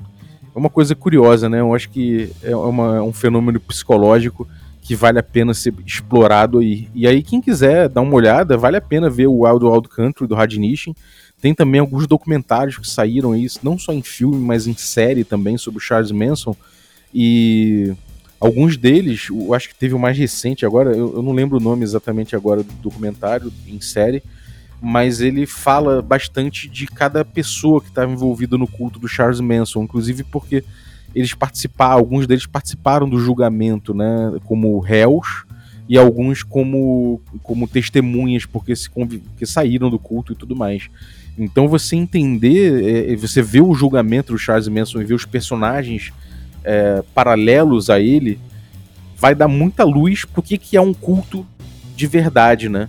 é 0.55 0.59
uma 0.59 0.71
coisa 0.71 0.95
curiosa, 0.95 1.49
né? 1.49 1.61
Eu 1.61 1.75
acho 1.75 1.89
que 1.91 2.31
é, 2.43 2.55
uma, 2.55 2.97
é 2.97 3.03
um 3.03 3.13
fenômeno 3.13 3.61
psicológico 3.61 4.49
que 4.81 4.95
vale 4.95 5.19
a 5.19 5.23
pena 5.23 5.53
ser 5.53 5.75
explorado 5.85 6.59
aí. 6.59 6.89
E 6.95 7.07
aí, 7.07 7.23
quem 7.23 7.41
quiser 7.41 7.89
dar 7.89 8.01
uma 8.01 8.15
olhada, 8.15 8.57
vale 8.57 8.77
a 8.77 8.81
pena 8.81 9.11
ver 9.11 9.27
o 9.27 9.41
Wild 9.45 9.65
Wild 9.65 9.89
Country 9.89 10.27
do 10.27 10.35
Radnishin. 10.35 10.95
Tem 11.41 11.55
também 11.55 11.81
alguns 11.81 12.07
documentários 12.07 12.79
que 12.79 12.89
saíram 12.89 13.33
aí, 13.33 13.47
não 13.63 13.79
só 13.79 13.93
em 13.93 14.03
filme, 14.03 14.39
mas 14.39 14.67
em 14.67 14.75
série 14.75 15.25
também, 15.25 15.59
sobre 15.59 15.79
o 15.79 15.81
Charles 15.83 16.11
Manson. 16.11 16.57
E 17.15 17.93
alguns 18.41 18.77
deles, 18.77 19.29
eu 19.29 19.55
acho 19.55 19.69
que 19.69 19.75
teve 19.75 19.95
o 19.95 19.99
mais 19.99 20.17
recente 20.17 20.65
agora, 20.65 20.97
eu, 20.97 21.17
eu 21.17 21.23
não 21.23 21.33
lembro 21.33 21.59
o 21.59 21.63
nome 21.63 21.85
exatamente 21.85 22.35
agora 22.35 22.63
do 22.63 22.73
documentário 22.75 23.53
em 23.67 23.81
série, 23.81 24.23
mas 24.81 25.21
ele 25.21 25.47
fala 25.47 26.01
bastante 26.01 26.69
de 26.69 26.87
cada 26.87 27.25
pessoa 27.25 27.81
que 27.81 27.89
estava 27.89 28.13
envolvida 28.13 28.57
no 28.57 28.67
culto 28.67 28.99
do 28.99 29.09
Charles 29.09 29.41
Manson, 29.41 29.83
inclusive 29.83 30.23
porque 30.25 30.65
eles 31.15 31.35
participaram, 31.35 31.95
alguns 31.95 32.27
deles 32.27 32.47
participaram 32.47 33.09
do 33.09 33.19
julgamento, 33.19 33.93
né, 33.93 34.33
como 34.45 34.79
réus 34.79 35.45
e 35.89 35.97
alguns 35.97 36.43
como, 36.43 37.21
como 37.43 37.67
testemunhas 37.67 38.45
porque 38.45 38.77
se 38.77 38.91
porque 38.91 39.47
saíram 39.47 39.89
do 39.91 39.99
culto 39.99 40.33
e 40.33 40.37
tudo 40.37 40.55
mais. 40.55 40.89
Então 41.37 41.67
você 41.67 41.97
entender, 41.97 42.85
é, 42.85 43.13
é, 43.13 43.17
você 43.17 43.41
vê 43.41 43.61
o 43.61 43.75
julgamento 43.75 44.33
do 44.33 44.39
Charles 44.39 44.69
Manson 44.69 45.01
e 45.01 45.05
ver 45.05 45.15
os 45.15 45.25
personagens 45.25 46.13
é, 46.63 47.03
paralelos 47.15 47.89
a 47.89 47.99
ele, 47.99 48.39
vai 49.17 49.35
dar 49.35 49.49
muita 49.49 49.85
luz 49.85 50.25
porque 50.25 50.59
que 50.59 50.77
é 50.77 50.81
um 50.81 50.93
culto 50.93 51.47
de 51.97 52.07
verdade, 52.07 52.69
né? 52.69 52.89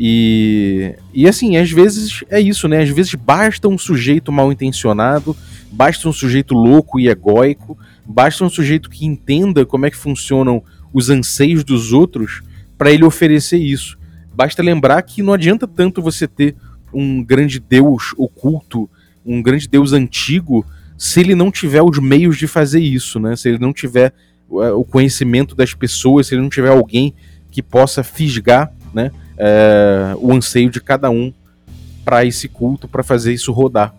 E, 0.00 0.94
e 1.12 1.26
assim, 1.26 1.56
às 1.56 1.72
vezes 1.72 2.22
é 2.30 2.40
isso, 2.40 2.68
né? 2.68 2.80
Às 2.80 2.88
vezes 2.88 3.16
basta 3.16 3.66
um 3.66 3.76
sujeito 3.76 4.30
mal 4.30 4.52
intencionado, 4.52 5.36
basta 5.72 6.08
um 6.08 6.12
sujeito 6.12 6.54
louco 6.54 7.00
e 7.00 7.08
egóico, 7.08 7.76
basta 8.06 8.44
um 8.44 8.48
sujeito 8.48 8.88
que 8.88 9.04
entenda 9.04 9.66
como 9.66 9.86
é 9.86 9.90
que 9.90 9.96
funcionam 9.96 10.62
os 10.92 11.10
anseios 11.10 11.64
dos 11.64 11.92
outros 11.92 12.42
para 12.78 12.92
ele 12.92 13.04
oferecer 13.04 13.58
isso. 13.58 13.98
Basta 14.32 14.62
lembrar 14.62 15.02
que 15.02 15.20
não 15.20 15.32
adianta 15.32 15.66
tanto 15.66 16.00
você 16.00 16.28
ter 16.28 16.54
um 16.94 17.20
grande 17.20 17.58
deus 17.58 18.14
oculto, 18.16 18.88
um 19.26 19.42
grande 19.42 19.66
deus 19.66 19.92
antigo, 19.92 20.64
se 20.96 21.18
ele 21.18 21.34
não 21.34 21.50
tiver 21.50 21.82
os 21.82 21.98
meios 21.98 22.38
de 22.38 22.46
fazer 22.46 22.80
isso, 22.80 23.18
né? 23.18 23.34
Se 23.34 23.48
ele 23.48 23.58
não 23.58 23.72
tiver 23.72 24.14
o 24.48 24.84
conhecimento 24.84 25.56
das 25.56 25.74
pessoas, 25.74 26.28
se 26.28 26.36
ele 26.36 26.42
não 26.42 26.48
tiver 26.48 26.70
alguém 26.70 27.12
que 27.50 27.62
possa 27.62 28.04
fisgar, 28.04 28.72
né? 28.94 29.10
É, 29.38 30.14
o 30.18 30.32
anseio 30.32 30.68
de 30.68 30.80
cada 30.80 31.08
um 31.10 31.32
para 32.04 32.24
esse 32.24 32.48
culto, 32.48 32.88
para 32.88 33.02
fazer 33.02 33.32
isso 33.32 33.52
rodar. 33.52 33.94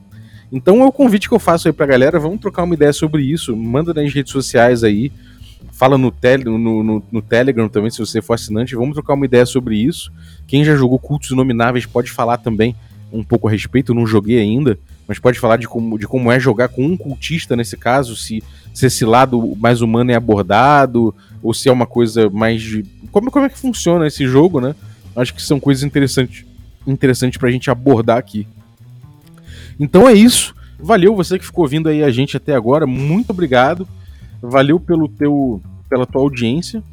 Então 0.51 0.81
é 0.81 0.85
o 0.85 0.91
convite 0.91 1.29
que 1.29 1.35
eu 1.35 1.39
faço 1.39 1.67
aí 1.67 1.73
pra 1.73 1.85
galera, 1.85 2.19
vamos 2.19 2.39
trocar 2.41 2.63
uma 2.63 2.73
ideia 2.73 2.91
sobre 2.91 3.23
isso, 3.23 3.55
manda 3.55 3.93
nas 3.93 4.11
redes 4.11 4.31
sociais 4.31 4.83
aí, 4.83 5.11
fala 5.71 5.97
no, 5.97 6.11
tele, 6.11 6.45
no, 6.45 6.57
no, 6.57 7.03
no, 7.11 7.21
Telegram 7.21 7.69
também, 7.69 7.91
se 7.91 7.99
você 7.99 8.21
for 8.21 8.33
assinante, 8.33 8.75
vamos 8.75 8.95
trocar 8.95 9.13
uma 9.13 9.25
ideia 9.25 9.45
sobre 9.45 9.77
isso. 9.77 10.11
Quem 10.47 10.63
já 10.63 10.75
jogou 10.75 10.97
Cultos 10.97 11.29
Inomináveis 11.31 11.85
pode 11.85 12.11
falar 12.11 12.37
também 12.37 12.75
um 13.13 13.23
pouco 13.23 13.47
a 13.47 13.51
respeito, 13.51 13.91
eu 13.91 13.95
não 13.95 14.07
joguei 14.07 14.39
ainda, 14.39 14.77
mas 15.07 15.19
pode 15.19 15.39
falar 15.39 15.57
de 15.57 15.67
como, 15.67 15.97
de 15.97 16.07
como 16.07 16.31
é 16.31 16.39
jogar 16.39 16.69
com 16.69 16.83
um 16.83 16.97
cultista 16.97 17.55
nesse 17.55 17.77
caso, 17.77 18.15
se, 18.15 18.43
se 18.73 18.87
esse 18.87 19.05
lado 19.05 19.55
mais 19.57 19.81
humano 19.81 20.11
é 20.11 20.15
abordado, 20.15 21.13
ou 21.41 21.53
se 21.53 21.69
é 21.69 21.71
uma 21.71 21.85
coisa 21.85 22.29
mais 22.29 22.61
de. 22.61 22.83
Como, 23.11 23.31
como 23.31 23.45
é 23.45 23.49
que 23.49 23.57
funciona 23.57 24.05
esse 24.05 24.27
jogo, 24.27 24.59
né? 24.59 24.75
Acho 25.15 25.33
que 25.33 25.41
são 25.41 25.59
coisas 25.59 25.83
interessantes, 25.83 26.45
interessantes 26.85 27.37
pra 27.37 27.51
gente 27.51 27.69
abordar 27.69 28.17
aqui. 28.17 28.47
Então 29.79 30.07
é 30.07 30.13
isso. 30.13 30.53
Valeu 30.79 31.15
você 31.15 31.37
que 31.37 31.45
ficou 31.45 31.63
ouvindo 31.63 31.89
aí 31.89 32.03
a 32.03 32.09
gente 32.09 32.37
até 32.37 32.55
agora. 32.55 32.87
Muito 32.87 33.31
obrigado. 33.31 33.87
Valeu 34.41 34.79
pelo 34.79 35.07
teu, 35.09 35.61
pela 35.89 36.05
tua 36.05 36.21
audiência. 36.21 36.83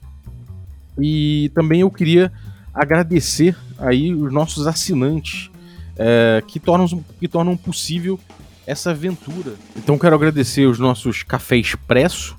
E 0.98 1.50
também 1.54 1.80
eu 1.80 1.90
queria 1.90 2.32
agradecer 2.74 3.56
aí 3.78 4.14
os 4.14 4.32
nossos 4.32 4.66
assinantes 4.66 5.50
é, 5.96 6.42
que, 6.46 6.58
tornam, 6.58 7.04
que 7.18 7.28
tornam 7.28 7.56
possível 7.56 8.18
essa 8.66 8.90
aventura. 8.90 9.54
Então 9.76 9.98
quero 9.98 10.14
agradecer 10.14 10.66
os 10.66 10.78
nossos 10.78 11.22
Café 11.22 11.56
Expresso, 11.56 12.36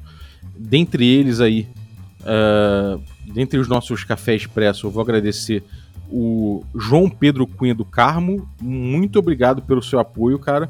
dentre 0.57 1.05
eles 1.07 1.39
aí 1.39 1.67
uh, 2.21 3.01
dentre 3.33 3.59
os 3.59 3.67
nossos 3.67 4.03
café 4.03 4.35
expresso, 4.35 4.87
eu 4.87 4.91
vou 4.91 5.01
agradecer 5.01 5.63
o 6.09 6.63
João 6.75 7.09
Pedro 7.09 7.45
Cunha 7.45 7.75
do 7.75 7.85
Carmo. 7.85 8.47
Muito 8.61 9.19
obrigado 9.19 9.61
pelo 9.61 9.83
seu 9.83 9.99
apoio, 9.99 10.39
cara. 10.39 10.69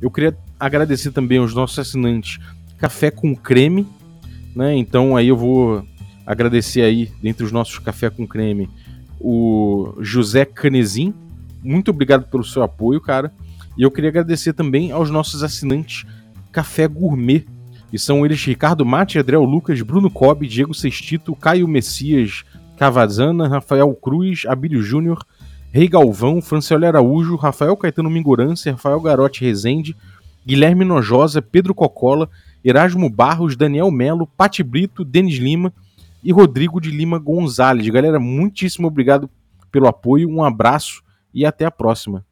Eu 0.00 0.10
queria 0.10 0.36
agradecer 0.58 1.10
também 1.10 1.38
aos 1.38 1.54
nossos 1.54 1.78
assinantes 1.78 2.38
Café 2.78 3.10
com 3.10 3.34
Creme, 3.34 3.86
né? 4.54 4.76
Então 4.76 5.16
aí 5.16 5.28
eu 5.28 5.36
vou 5.36 5.84
agradecer 6.24 6.82
aí, 6.82 7.10
dentre 7.22 7.44
os 7.44 7.52
nossos 7.52 7.78
Café 7.78 8.10
com 8.10 8.26
Creme, 8.26 8.68
o 9.20 9.94
José 10.00 10.44
Canezin. 10.44 11.14
Muito 11.62 11.90
obrigado 11.90 12.28
pelo 12.28 12.44
seu 12.44 12.62
apoio, 12.62 13.00
cara. 13.00 13.32
E 13.76 13.82
eu 13.82 13.90
queria 13.90 14.10
agradecer 14.10 14.52
também 14.52 14.92
aos 14.92 15.10
nossos 15.10 15.42
assinantes 15.42 16.06
Café 16.52 16.86
Gourmet, 16.86 17.44
são 17.98 18.24
eles 18.24 18.42
Ricardo 18.44 18.84
Mate, 18.84 19.18
Adriel 19.18 19.44
Lucas, 19.44 19.80
Bruno 19.82 20.10
Cobb, 20.10 20.46
Diego 20.46 20.74
Sextito, 20.74 21.34
Caio 21.34 21.68
Messias, 21.68 22.44
Cavazana, 22.76 23.48
Rafael 23.48 23.92
Cruz, 23.94 24.44
Abílio 24.46 24.82
Júnior, 24.82 25.24
Rei 25.72 25.88
Galvão, 25.88 26.40
Francioli 26.40 26.86
Araújo, 26.86 27.36
Rafael 27.36 27.76
Caetano 27.76 28.10
Mingorance, 28.10 28.70
Rafael 28.70 29.00
Garotti 29.00 29.44
Rezende, 29.44 29.96
Guilherme 30.44 30.84
Nojosa, 30.84 31.42
Pedro 31.42 31.74
Cocola, 31.74 32.28
Erasmo 32.64 33.10
Barros, 33.10 33.56
Daniel 33.56 33.90
Melo, 33.90 34.26
Pati 34.26 34.62
Brito, 34.62 35.04
Denis 35.04 35.36
Lima 35.36 35.72
e 36.22 36.32
Rodrigo 36.32 36.80
de 36.80 36.90
Lima 36.90 37.18
Gonzalez. 37.18 37.88
Galera, 37.88 38.18
muitíssimo 38.18 38.88
obrigado 38.88 39.28
pelo 39.70 39.86
apoio, 39.86 40.28
um 40.28 40.42
abraço 40.42 41.02
e 41.34 41.44
até 41.44 41.64
a 41.64 41.70
próxima. 41.70 42.24